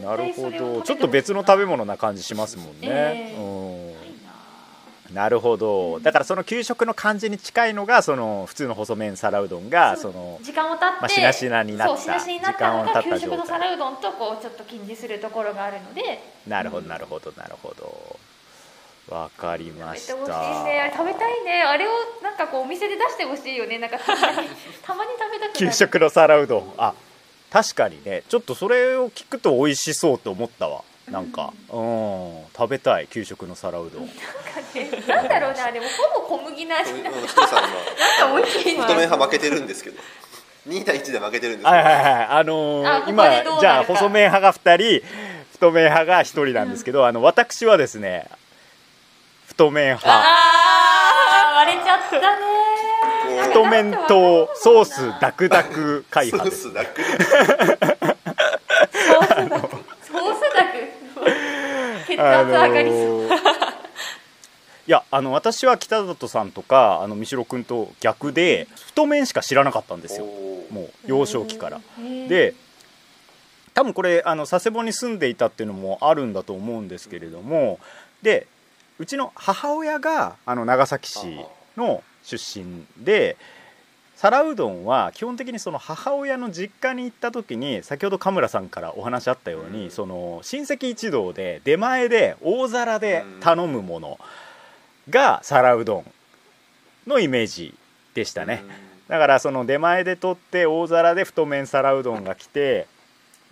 [0.00, 0.82] なるほど。
[0.82, 3.36] ちょっと別の食べ物な感じしますもんね、ええ。
[3.36, 5.14] うん。
[5.14, 5.98] なるほど。
[6.00, 12.20] だからその給食の感じに近いのがその普通の細麺皿うどんがその時間を経って、まあしなしなになった。
[12.20, 16.22] 時間を経ったが給食の皿うどんとこうちょっと近似するところがあるので。
[16.46, 18.20] なるほどなるほどなるほど。
[19.08, 20.14] わかりました。
[20.14, 20.24] 食
[21.04, 21.62] べたいね。
[21.62, 21.90] あれを
[22.22, 23.78] なんかこうお店で出してほしいよね。
[23.80, 24.48] なんかたまに
[24.84, 25.52] たまに食べたくなる。
[25.54, 26.74] 給食の皿うどん。
[26.78, 26.94] あ
[27.50, 28.22] 確かにね。
[28.28, 30.82] ちょっとそれを聞くと美味しそうと思ったわ。
[31.10, 31.52] なんか。
[31.72, 32.44] うん。
[32.56, 33.08] 食べたい。
[33.08, 34.06] 給食の皿うどん。
[35.08, 37.10] なんだろうねあれもほぼ小麦の味な。
[37.10, 38.76] ー、ひとさんなんか美味しい。
[38.78, 40.00] は太麺派負けてるんですけど。
[40.68, 41.70] 2対1で負けてるんですけど。
[41.70, 43.24] はいはいはいあのー今
[43.60, 45.06] じゃあ細麺派が2人
[45.52, 48.28] 太麺派が1人なんですけど、あの私はですね
[49.48, 50.08] 太麺派。
[50.08, 52.20] あー割れちゃったね
[53.50, 57.16] 太麺とソースダクダク会ソースだけソー
[59.24, 59.34] ス
[60.54, 60.78] ダク。
[62.06, 63.36] 血圧上がりそう、 ー
[64.86, 70.26] いやあの私は北里さんとかあの三代君と逆で太麺しか知らなかったんですよ。
[70.70, 71.80] もう幼少期から。
[72.28, 72.54] で
[73.74, 77.78] 多分これあの佐世保に住んでいたっていうのもあるんだと思うんですけれども。
[78.22, 78.46] で
[78.98, 81.38] うちの母親があの長崎市
[81.74, 83.36] の出身で
[84.16, 89.90] 皿うどんは基本的にその母親の実家に行った時に先ほど神村さんからお話あったように、うん。
[89.90, 94.18] その親戚一同で出前で大皿で頼むもの
[95.08, 96.04] が皿うどん
[97.06, 97.74] のイメージ
[98.12, 98.62] でしたね、
[99.08, 102.86] だからその出前で取って大皿で太麺皿うどんが来て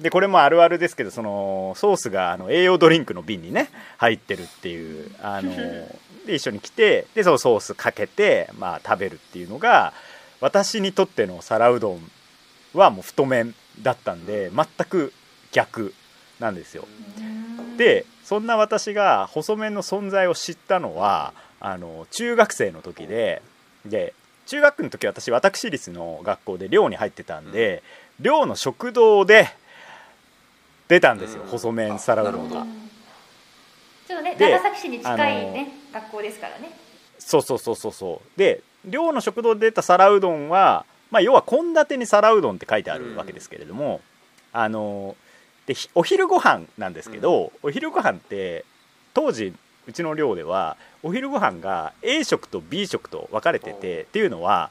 [0.01, 5.53] でこれもあるあるですけどそのソースがあの栄養ドリンクの瓶にね入ってるっていうあの
[6.25, 9.93] で一緒に来てでそのソースかけて、まあ、食べるっていうのが
[10.41, 12.11] 私にとっての皿うどん
[12.75, 15.13] はもう太麺だったんで全く
[15.53, 15.95] 逆
[16.39, 16.87] なんですよ。
[17.77, 23.43] でそんな私が細麺の存在を知ったのはあの中学生の時で
[23.87, 24.15] で
[24.47, 27.83] 中学の時私私立の学校で寮に入ってたんで、
[28.19, 29.49] 寮の食堂で
[30.89, 31.49] 出たんですよ、うん。
[31.49, 32.67] 細麺皿うどんが。
[34.07, 36.71] ちょっとねで長崎市に近いね学校ですからね。
[37.19, 38.39] そうそうそうそうそう。
[38.39, 44.01] で寮の食堂で出た皿うどんは、まあ、要は献立に皿うどんって書いてあるわけですけれども、
[44.53, 45.15] あの
[45.67, 48.65] でひお昼ご飯なんですけど、お昼ご飯って
[49.13, 49.53] 当時
[49.87, 54.71] うちの寮ではお昼ご飯が A 食と B 食と分かれててっていうのは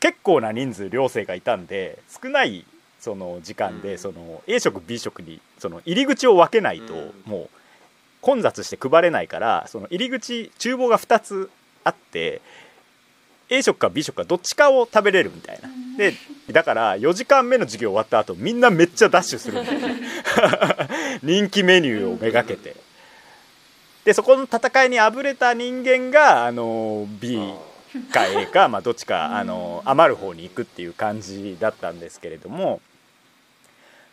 [0.00, 2.64] 結構な人数寮生がいたんで少ない
[3.02, 3.98] その時間で、うん。
[3.98, 7.12] その A 食 B 食にその入り口を分けないと、うん。
[7.26, 7.50] もう
[8.22, 11.50] 混雑して配れないからその入り口厨房が2つ
[11.82, 12.40] あって
[13.50, 15.68] A 食か B 食かどっちかを食べれるみたいな。
[15.98, 16.14] で
[16.50, 19.60] だから4時間目の授業終わった後みんなめっちゃダッシュする。
[19.60, 19.88] みたいな
[21.22, 22.76] 人気メニューをめがけて。
[24.04, 27.38] でそこの戦いにあぶれた人間があの B
[28.12, 32.80] か A か、まあ、どっちかあの余る方に行くっていう感じだったんですけれども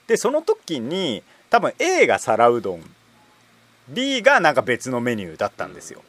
[0.09, 2.83] でその時に多分 A が皿うどん
[3.87, 6.01] B がなんか別のメニューだったんですよ。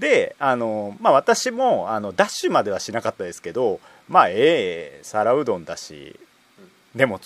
[0.00, 3.78] であの、まあ、私もあのダッシュまではしなかったですけど
[4.08, 6.18] まあ A 皿うどんだし
[6.94, 7.20] でも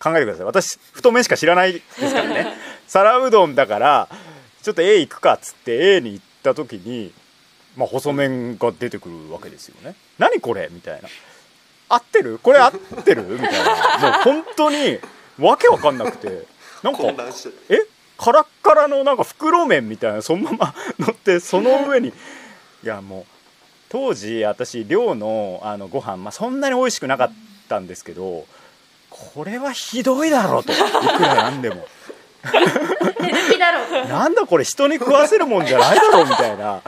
[0.00, 0.44] 考えてください。
[0.44, 2.54] 私太麺しか知らないですからね。
[2.88, 4.08] 皿うどんだから
[4.60, 7.12] ちょっと A 行くかっつって A に行った時に、
[7.76, 9.94] まあ、細麺が出てくるわけですよね。
[10.18, 11.08] 何これみたいな
[11.88, 12.38] 合ってる？
[12.42, 12.72] これ合っ
[13.04, 13.22] てる？
[13.24, 14.12] みたいな。
[14.12, 14.98] もう本当に
[15.38, 16.46] わけわかんなくて。
[16.82, 17.02] なんか
[17.68, 17.86] え？
[18.18, 22.08] カラッカラのなんか袋麺みたいなそのまま 乗ってその上に。
[22.08, 22.12] い
[22.86, 23.24] やもう
[23.88, 27.32] 当時私寮のあのご飯、まあ、そんなに美味しくなかっ
[27.68, 28.46] たんですけど
[29.10, 30.72] これはひどいだろうと。
[30.72, 31.86] いくらなんでも。
[32.42, 34.08] 手抜きだろう。
[34.08, 36.82] なんだこれ人に食わせるもんじゃないだろうみたいな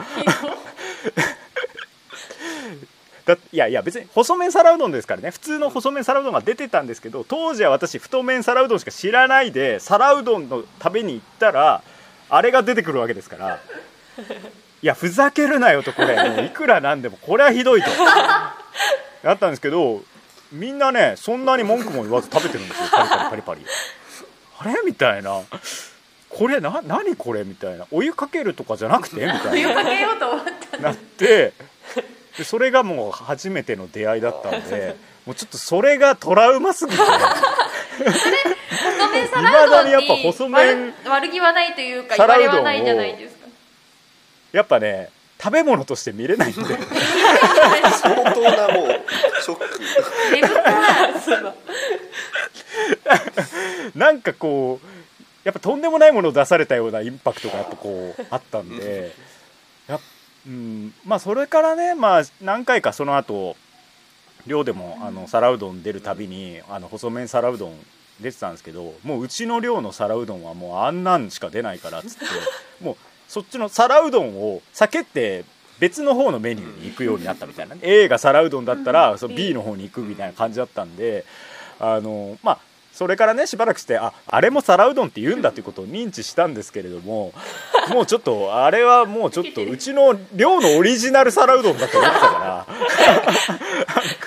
[3.35, 5.31] だいやいや別に細麺皿うどんですからね。
[5.31, 11.81] 普通の細麺皿うどんが出てたんですけど当時は私太麺皿うどんしか知らないで皿うどんの食べに行ったら
[12.29, 13.59] あれが出てくるわけですから。
[14.81, 16.15] いやふざけるなよとこれ。
[16.29, 17.89] もういくらなんでもこれはひどいと。
[19.23, 20.03] やったんですけど
[20.51, 22.87] みんなねそんなに文句も言わず食べてるんですよ。
[22.91, 23.65] パリパリパリパリ。
[24.59, 25.41] あれみたいな。
[26.29, 27.87] これな何これみたいな。
[27.91, 29.57] お湯かけるとかじゃなくてみたいな。
[29.57, 31.53] 湯かけようと思ったなって
[32.39, 34.95] でそれがもう初めての出会いだったんで
[35.27, 36.99] もうちょっとそれがトラウマすぎて。
[36.99, 37.11] 細
[39.11, 43.45] 麺皿うどんに未だにやっぱ細麺悪悪気はないというか言われはないじゃないですか
[44.53, 46.61] やっぱね食べ物として見れないんで。
[46.63, 46.77] 相
[48.33, 49.01] 当なもう
[49.41, 49.59] ショッ
[53.93, 53.95] ク。
[53.95, 54.85] なんかこう
[55.43, 59.13] やっぱとんでもないものを出されたようなインパクトがやっぱこうあったんで
[59.87, 60.01] やっ
[60.47, 60.93] うん。
[61.05, 63.55] まあそれからねまあ何回かその後
[64.47, 67.73] 寮でもあの皿うどん出るたびにあの細麺皿うどん
[68.21, 72.25] 出てたんですけどもううちの寮の皿うどんはもうあんなんしか出ないからっつって
[72.83, 72.95] もう
[73.27, 75.45] そっちの皿うどんを避けて
[75.79, 81.25] 別の方のメニューに行くようになったみたいな、ね、A が皿うどんだったら、うんその B の方に行くみたいな感じだったんで
[81.79, 82.59] あのまあ
[82.99, 87.31] それからねしばらくしてああれも皿うどんって言うんだっていうことを認知したんですけれども
[87.93, 92.67] もうちょっとあれはもうちょっとうちの寮のオリジナル皿うどんだと思ってたか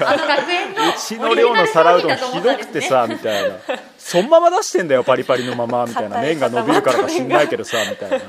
[0.00, 3.56] らあの学園のうちの寮の皿うどんひどくてさみたいな。
[3.98, 8.20] そのまま出してんだよパリパリのままみたいな麺が伸びるからか知んないけどさみたいな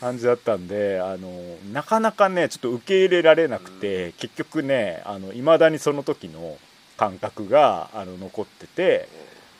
[0.00, 1.30] 感じだったんであの
[1.72, 6.58] なかなかねちょっと受け入れられなくて結局ねいまだにその時の
[6.96, 9.08] 感覚があの残ってて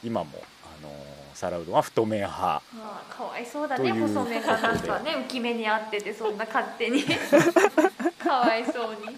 [0.05, 0.31] 今も
[0.65, 0.91] あの
[1.35, 7.03] 皿うどんは太麺派まあ、かわいそうだね細麺がなんかね浮き目にあっててそんな勝手に。
[8.23, 9.17] かわいそうに。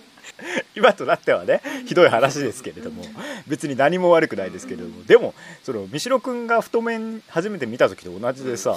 [0.74, 3.04] 今となってはねひどい話ですけれども
[3.46, 5.04] 別に何も悪くないですけれども。
[5.04, 8.76] でもその三代君が太麺初めて見た時と同じでさ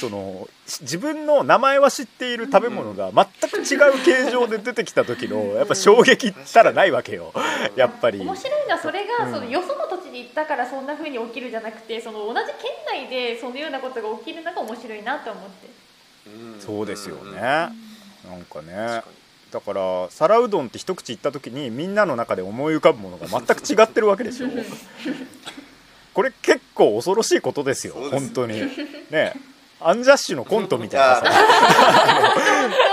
[0.00, 7.32] そのし自分の名前は知っている食べ物が全く違う形状で出てきた時のやっぱ衝撃ったらないわけよ。
[7.76, 8.20] やっぱり。
[8.20, 9.86] 面白いのはそれが、うんそのよその
[10.18, 15.68] に行ったからそんな風に起きるじゃなくてその同じ県内でそのようなことが起きるのが面白いなと思って。
[16.26, 16.60] うん。
[16.60, 17.22] そうですよね。
[17.24, 17.36] うん。
[17.36, 19.02] なんかね。
[19.50, 24.48] だから皿うどんって一口いった時にみんなの中で思い浮かぶものが全く違ってるわけでしょ。
[26.12, 28.60] これ結構恐ろしいことですよ本当に。
[29.10, 29.32] ね。
[29.80, 31.32] アンジャッシュのコントみたいなさ。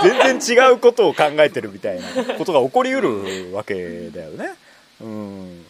[0.02, 4.54] 全然違うことを考えてるみたいなことが起こりうるわけだよね。
[5.00, 5.65] うん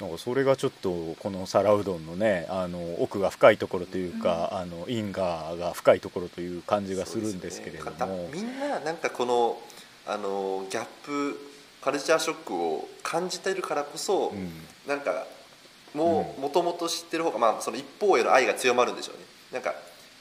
[0.00, 8.28] なんかそれがちょっとこの皿うどんのねあの奥が深いところというか、あの因果が深いところという感じがするんですけれども、ね。
[8.32, 9.58] みんななんかこの
[10.06, 11.38] あのギャップ
[11.82, 14.50] カルチャーショックを感じてるからこそ、うん。
[14.86, 15.26] なんか
[15.94, 19.24] もうもともと知ってる方が、まあ、その一方への愛が強まるんでしょうね。
[19.52, 19.74] なんか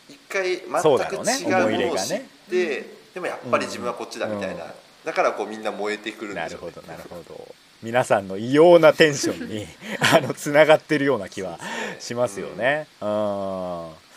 [0.09, 2.29] 一回全く違うものを知っ入れがね。
[2.49, 4.71] て、でもやっぱり自分はこっちだみたいな、うん。
[5.05, 6.71] だからこうみんな燃えてくるんでしょうね。
[6.71, 9.67] なるほどなるほど皆さんの異様なテンションに
[10.13, 11.59] あのつながってるような気は
[11.99, 12.87] しますよね。
[13.01, 14.07] うん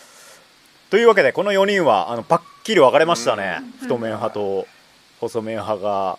[0.91, 4.67] というわけでこの4人はあのパッキリ分かれましたね、太麺派と
[5.21, 6.19] 細麺派が。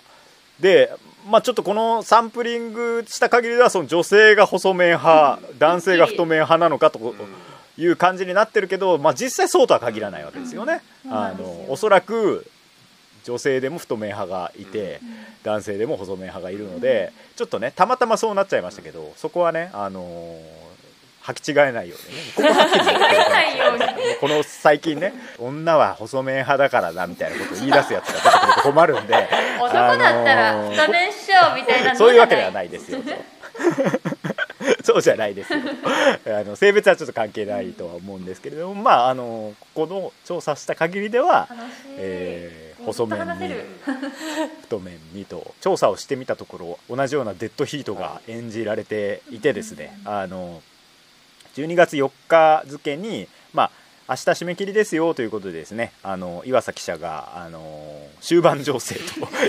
[0.61, 0.93] で、
[1.27, 7.15] まあ、ちょっとこのサンプリングした限りではその女性が細麺派、男性が太麺派なのかと
[7.77, 10.81] いう感じになってるけど、まあ、実際そうとは限らないわけですよね。
[11.09, 12.45] あのおそらく
[13.23, 14.99] 女性でも太麺派がいて、
[15.43, 20.71] 男性でも細麺派がいるので、ちょっとねたまたまそうなっちゃいましたけどそこはね、あのー
[21.23, 21.95] 履き違えないよ
[22.39, 22.55] うにね。
[24.19, 29.13] この最近ね女は細麺派だからだみたいなことを言い出すやつが出てくると困るんで
[29.59, 32.99] 男だったらあのー太麺っしょみたいなのそういうわけではいないですよ。
[34.83, 35.59] そうじゃないですよ。
[36.39, 41.47] あの性別はちょっと関係ないとは思うんですけれどもまああのここの調査した限りでは
[41.97, 43.53] えー細麺に
[44.61, 50.61] 太麺にと調査をしてみたところ同じようなデッドヒートが演じられていてですねあの
[51.55, 53.71] 12月4日付にまあ
[54.11, 57.61] 明日締め切りですよということでですねあの岩佐記者があの
[58.19, 58.97] 終盤情勢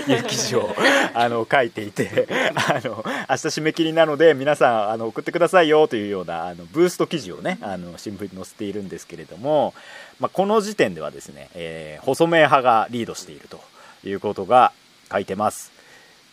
[0.05, 0.73] という記事を
[1.13, 9.73] あの書いていてあの明日締め切りなので皆さんあの送ってくださいよというようなあのブースト記事をねあの新聞に載せているんですけれども、
[10.21, 13.61] まあ、この時点ではですね、えー細麺派がリードしていると
[14.05, 14.71] いうことが
[15.11, 15.73] 書いてます。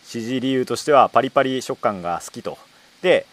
[0.05, 2.59] 支持理由としてはパリパリ食感が好きと。
[3.03, 3.26] で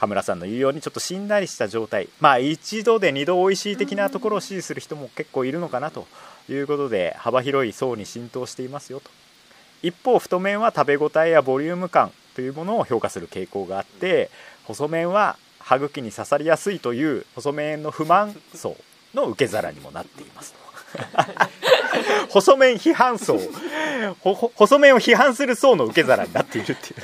[0.00, 2.08] カムラさんの言うようにちょっとしんなりした状態。
[2.20, 6.06] まあ一度で二度美味しい的なところを支持する人も結構いるのかなと
[6.48, 9.10] いうことで幅広い層に浸透していますよと。
[9.82, 14.30] 一方太麺は食べ応えやボリューム感というものを評価する傾向があって
[14.64, 18.78] 細麺は歯茎に刺さりやすいという細麺の不満層
[19.12, 20.60] の受け皿にもなっていますと。
[22.30, 23.38] 細麺批判層。
[24.54, 27.00] 細麺を批判する層の受け皿になっているっていう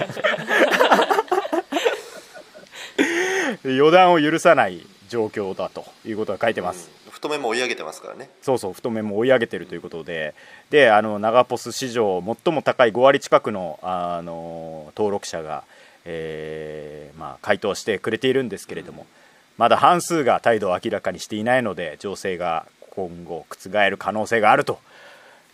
[3.64, 8.28] 予断を許さない状況だということが書いてます、太麺も追い上げてますからね。
[8.42, 10.34] そうそう太麺も追い上げてるということで。
[10.70, 15.62] であの長ポス史上最も高い5割近くのあの登録者が、
[16.04, 19.06] えーまあ、回答してくれているんですけれども
[19.58, 24.80] まだ半数が態度を明らかにしていないので情勢が今後覆る可能性があると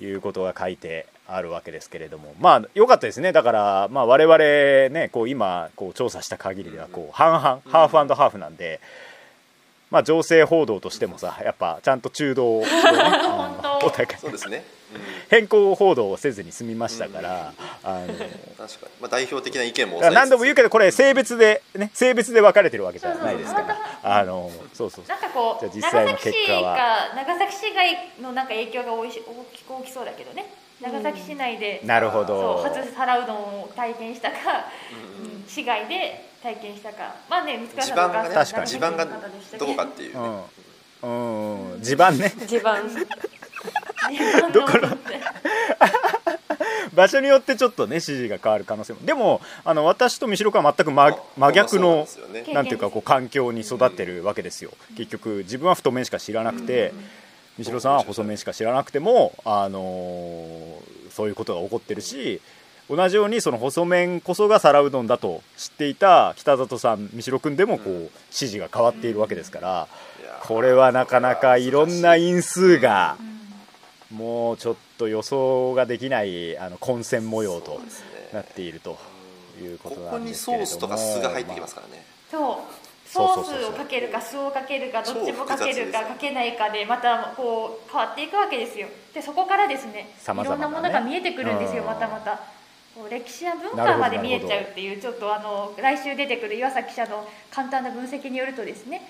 [0.00, 2.35] いうことが書いてあるわけですけれども。
[2.41, 3.33] まあ良かったですね。
[3.33, 8.81] だから、まあ、我々ねこう今こう調査した限りではこう半々ハーフハーフなんで。
[9.93, 14.64] まあ、情勢報道としてもさやっぱちゃんと中道をね、 あのお互いそうですね、
[14.95, 17.53] うん、変更報道をせずに済みましたから、
[17.85, 23.77] あの確かに、まあ、代表的な意見も何度も言うけどどこれ性別でね性別で分かれてるわけじゃないですから。
[24.03, 30.51] あのそうそうなんかこうじゃあ実際の長崎市結果はが長崎市外のなんか影響が大いし大き大きそうだけどね
[30.83, 34.37] 長崎市内で、なるほそうど初皿うどんを体験したか、
[35.16, 37.14] うん市外で体験したか。
[37.28, 38.66] まあね三塚地さん盤がね確かに。
[38.66, 40.41] 地盤がどこかっていうね、
[41.03, 42.30] うん、うん、地盤ね。
[42.47, 42.89] 地盤。
[44.53, 44.99] どこの？
[46.95, 49.01] 場所によってちょっとね指示が変わる可能性も。
[49.05, 52.07] でもあの私と三代君は全く真真逆の
[52.53, 54.72] なんていうかこう環境に育ってるわけですよ。
[54.97, 56.93] 結局自分は太麺しか知らなくて
[57.59, 62.40] 三代さんは細麺しか知らなくてもあのーそういうことが起こってるし
[62.90, 69.88] 同じようにその細麺こそが皿うどんだと知っていた北里さん三代君でもこう指示が変わっているわけですから
[70.42, 73.16] これはなかなかいろんな因数が
[74.11, 77.80] もうちょっと予想ができないあの混戦模様と
[78.32, 78.98] なっていると
[79.62, 80.66] いうこことこになんですけれども。
[80.66, 82.82] ソースとか酢が入ってきますからね、そうそうそうそうそう
[83.13, 88.89] ソースをかけるか酢をかけるかどっちもかけるかかけないかでまたこう変わっていくわけですよ。
[89.13, 91.83] でそこからですねいろんなものが見えてくるんですよ。
[91.83, 91.89] うん。
[91.89, 92.41] またまた
[92.95, 99.01] こう歴史や文化まで見えちゃうっていうちょっとあの来週出てくる岩崎記者の簡単な分析によるとですね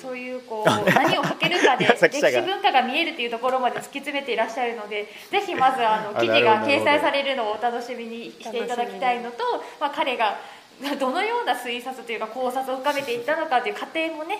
[0.00, 9.44] そういうこう 何をかけるかで歴史文化が見えるっていうところまで突き詰めていらっしゃるのでぜひまずあの あ記事が掲載されるのをお楽しみにしていただきたいのと、
[9.80, 10.38] まあ、彼が
[10.98, 14.38] どのような推察というか考察を深めていったのかという過程もね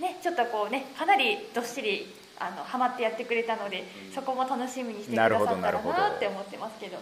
[0.00, 6.98] ねちょっとこうねかなりどっしりあのハマってやってくれたので、そこも楽しみにしてくださったらなって思ってますけど。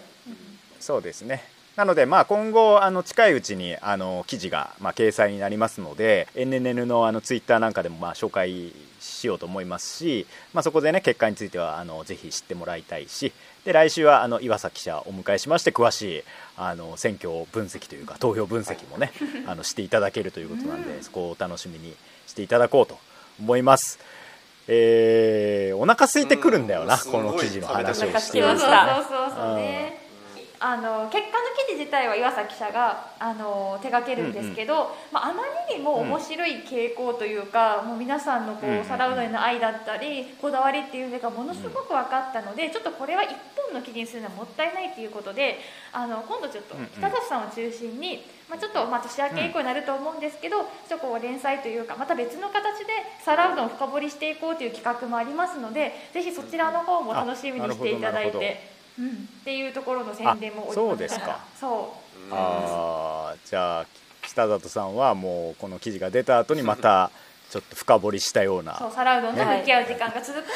[0.79, 1.43] そうですね。
[1.75, 8.75] なので、まあ、今後あの近いうちにあの記事が、まあ、掲載になりますので NNN のあのツイッターなんかでもまあ紹介
[9.23, 13.33] しようと思いますし、まあ、そこでね結果についてはあのぜひ知ってもらいたいし
[13.65, 16.23] で来週はあの岩崎記者をお迎えしまして詳しい
[16.57, 19.13] あの選挙分析というか投票分析もね
[19.47, 21.95] あのしていただけるということなんで、そこをお楽しみに
[22.27, 22.99] していただこうと
[23.39, 23.99] 思います。
[24.69, 30.02] えー、お腹空いてくるんだよな、うんこの記事の話をしてそうそういるとねそうそうそうね
[30.65, 45.59] あの結果の記事自体は岩崎記者があの手掛けるんですけど、まあ、あまりにも面白い傾向というか、もう皆さんのこうんうんう皿うどんへの愛だったりこだわりっていうのがものすごく分かったので、ちょっとこれは一本の記事にするのはもったいないということで
[45.93, 46.89] あの今度ちょっとうんうん。
[46.91, 52.93] 北里さんを中心に、まあ、ちょっとまあ年明け以降になると思うんですけど、ちょっとこう連載というかまた別の形で
[53.25, 58.72] 皿うどんを深掘りしていこうという企画もありますのでぜひそちらの方も楽しみにしていただいて。
[58.99, 59.11] うん、っ
[59.45, 61.41] ていうところの宣伝もあそうですか。
[61.59, 61.95] そ
[62.31, 62.35] う。
[62.35, 63.87] あーじゃあ
[64.23, 67.11] 北里さんはもうこの記事が出た後にまた
[67.51, 68.79] ちょっと深掘りしたような。
[68.79, 70.47] そう皿うどんと向き合う時間が続く。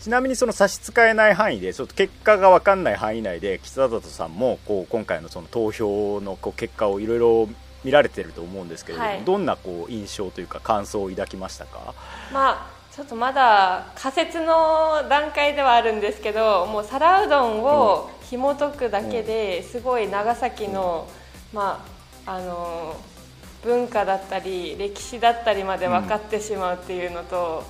[0.00, 7.48] ちなみにその差し支えない範囲でちょっと結果が分かんない範囲内で北里さんもこう今回のその投票のこう結果をいろいろ
[7.84, 9.24] 見られてると思うんですけれども、はい。
[9.24, 11.94] どんなこう印象というか感想を抱きましたか？
[12.32, 21.08] まあちょっとまだ仮説の段階ではあるんですけどもう皿うどんを紐解くだけですごい長崎の、
[21.54, 21.82] ま
[22.26, 22.96] ああの
[23.64, 27.62] 文化だったり歴史だったりまで分かってしまうっていうのと、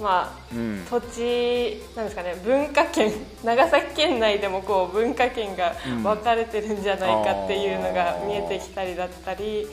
[0.00, 0.84] まあうん。
[0.88, 3.12] 土地なんですかね文化圏
[3.42, 9.66] 長崎県内でもこう文化圏が分かれてるんじゃないかっていうのが見えてきたりだったり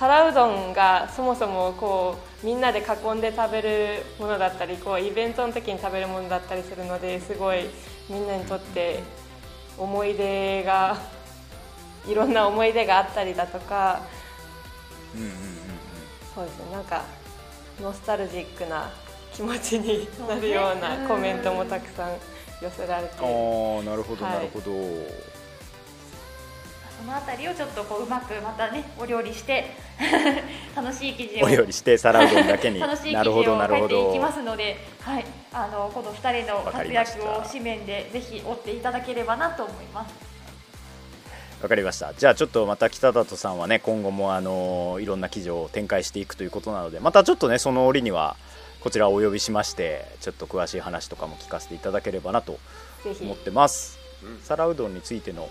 [0.00, 7.66] 皿うどんがそもそもこうみんなで囲んで食べるものだったりこうイベントの時に食べるものだったりするのですごい
[8.08, 9.02] みんなにとって
[9.76, 10.96] 思い出が
[12.08, 14.00] いろんな思い出があったりだとか
[15.14, 15.34] うんうんうん
[16.34, 16.72] そうですね。
[16.72, 17.04] なんか
[17.82, 18.90] ノスタルジックな
[19.34, 22.12] 気持ちになるようなコメントもたくさん
[22.62, 23.14] 寄せられて。
[23.16, 24.34] ああなるほどはい。
[24.34, 24.70] なるほど、
[27.00, 29.70] そのあたりをちょっとこううまくまたねお料理して
[30.76, 32.78] 楽しい記事をお料理して皿うどんだけに。
[32.80, 35.24] 楽しい記なるほ事をどなるほ書いていきどますので、はい、
[35.54, 40.12] あのこの2人の活躍を紙面でぜひ追っていただければなと思います。
[41.62, 42.12] わかりました。
[42.12, 48.36] じゃあちょっとまた北里さんはね今後もあのいろんな記事を展開していくということなのでまたちょっとねその折には
[48.80, 52.58] こちらをお呼びしましてちょっと詳しい話とかも聞かせていただければなと
[53.22, 53.98] 思ってます。
[54.22, 55.48] うん皿うどんについての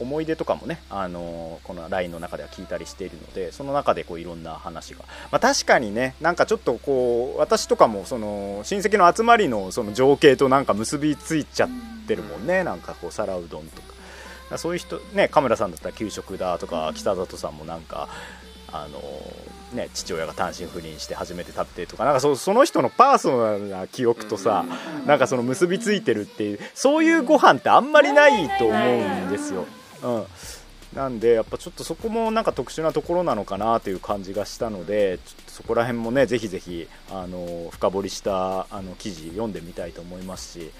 [0.00, 11.68] 思い出とかもね、あのこの LINE の中では聞いたりしているのでその中でこういろんな話が、まあ、確かにねなんかちょっとこう私とかもその親戚の集まりのその情景となんか結びついちゃっ
[12.06, 13.98] てるもんね、なんかこう皿うどんとか。
[14.56, 18.08] そういう人ねカメラさんだったら給食だとか北里さんもなんか
[18.72, 19.00] あの
[19.72, 24.64] ね、父親が単身赴任して初めて食べてとかなんかそその人のパーソナルな記憶とさ、
[25.06, 29.66] なんかその結びついてるっていうそういうご飯ってあんまりないと思うんですよ。
[30.02, 30.26] うん。
[30.94, 40.70] なんでやっぱちょっとそこもなんか特殊なところなのかなという感じがしたのでちょっとそこら辺もねぜひぜひあの深掘りしたあの記事読んでみたいと思いますし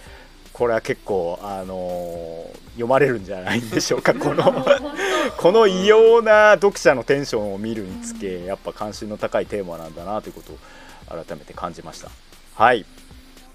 [0.55, 4.66] これは結構あの読まれるんじゃないでしょうか この
[5.37, 10.59] この異様な読者のテンションを見るにつけやっぱ関心の高いテーマなんだなということを
[11.25, 12.11] 改めて感じました。
[12.55, 12.85] はい。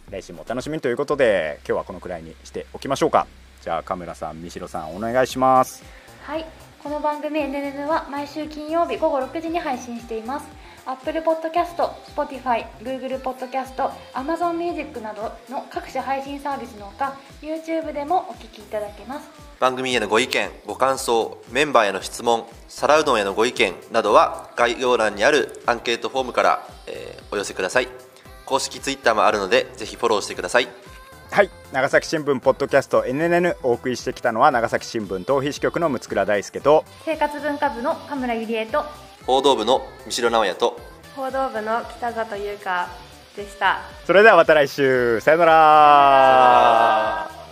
[0.09, 3.25] 来週もお楽しみにということで今日はこのくらいにしておきましょうか
[3.63, 5.83] じゃあカメラさん三代さんお願いします
[6.23, 6.45] はい、
[6.81, 10.45] この番組 NNN は毎週金曜日午後6時に配信しています。
[10.85, 11.75] Apple Podcast、
[12.15, 19.29] Spotify、Google Podcast、Amazon Music などの各種配信サービスのほか、YouTube でもお聞きいただけます。
[19.59, 27.87] 番組へのご意見ご感想メンバーへの質問皿うどんへのご意見などは概要欄にあるアンケートフォームから、えーお寄せください
[28.45, 30.67] 公式ツイッターもあるのでぜひフォローしてください
[31.33, 31.49] はい。
[31.71, 38.83] 長崎新聞ポッドキャスト NNN お送りしてきたのは長崎新聞逃避支局の六倉大輔と生活文化部の田村ゆりえと、
[39.25, 40.79] 報道部の三代直也と
[41.15, 42.87] 報道部の北里優香
[43.35, 43.79] でした。
[44.05, 45.19] それではまた来週。
[45.21, 47.42] さよなら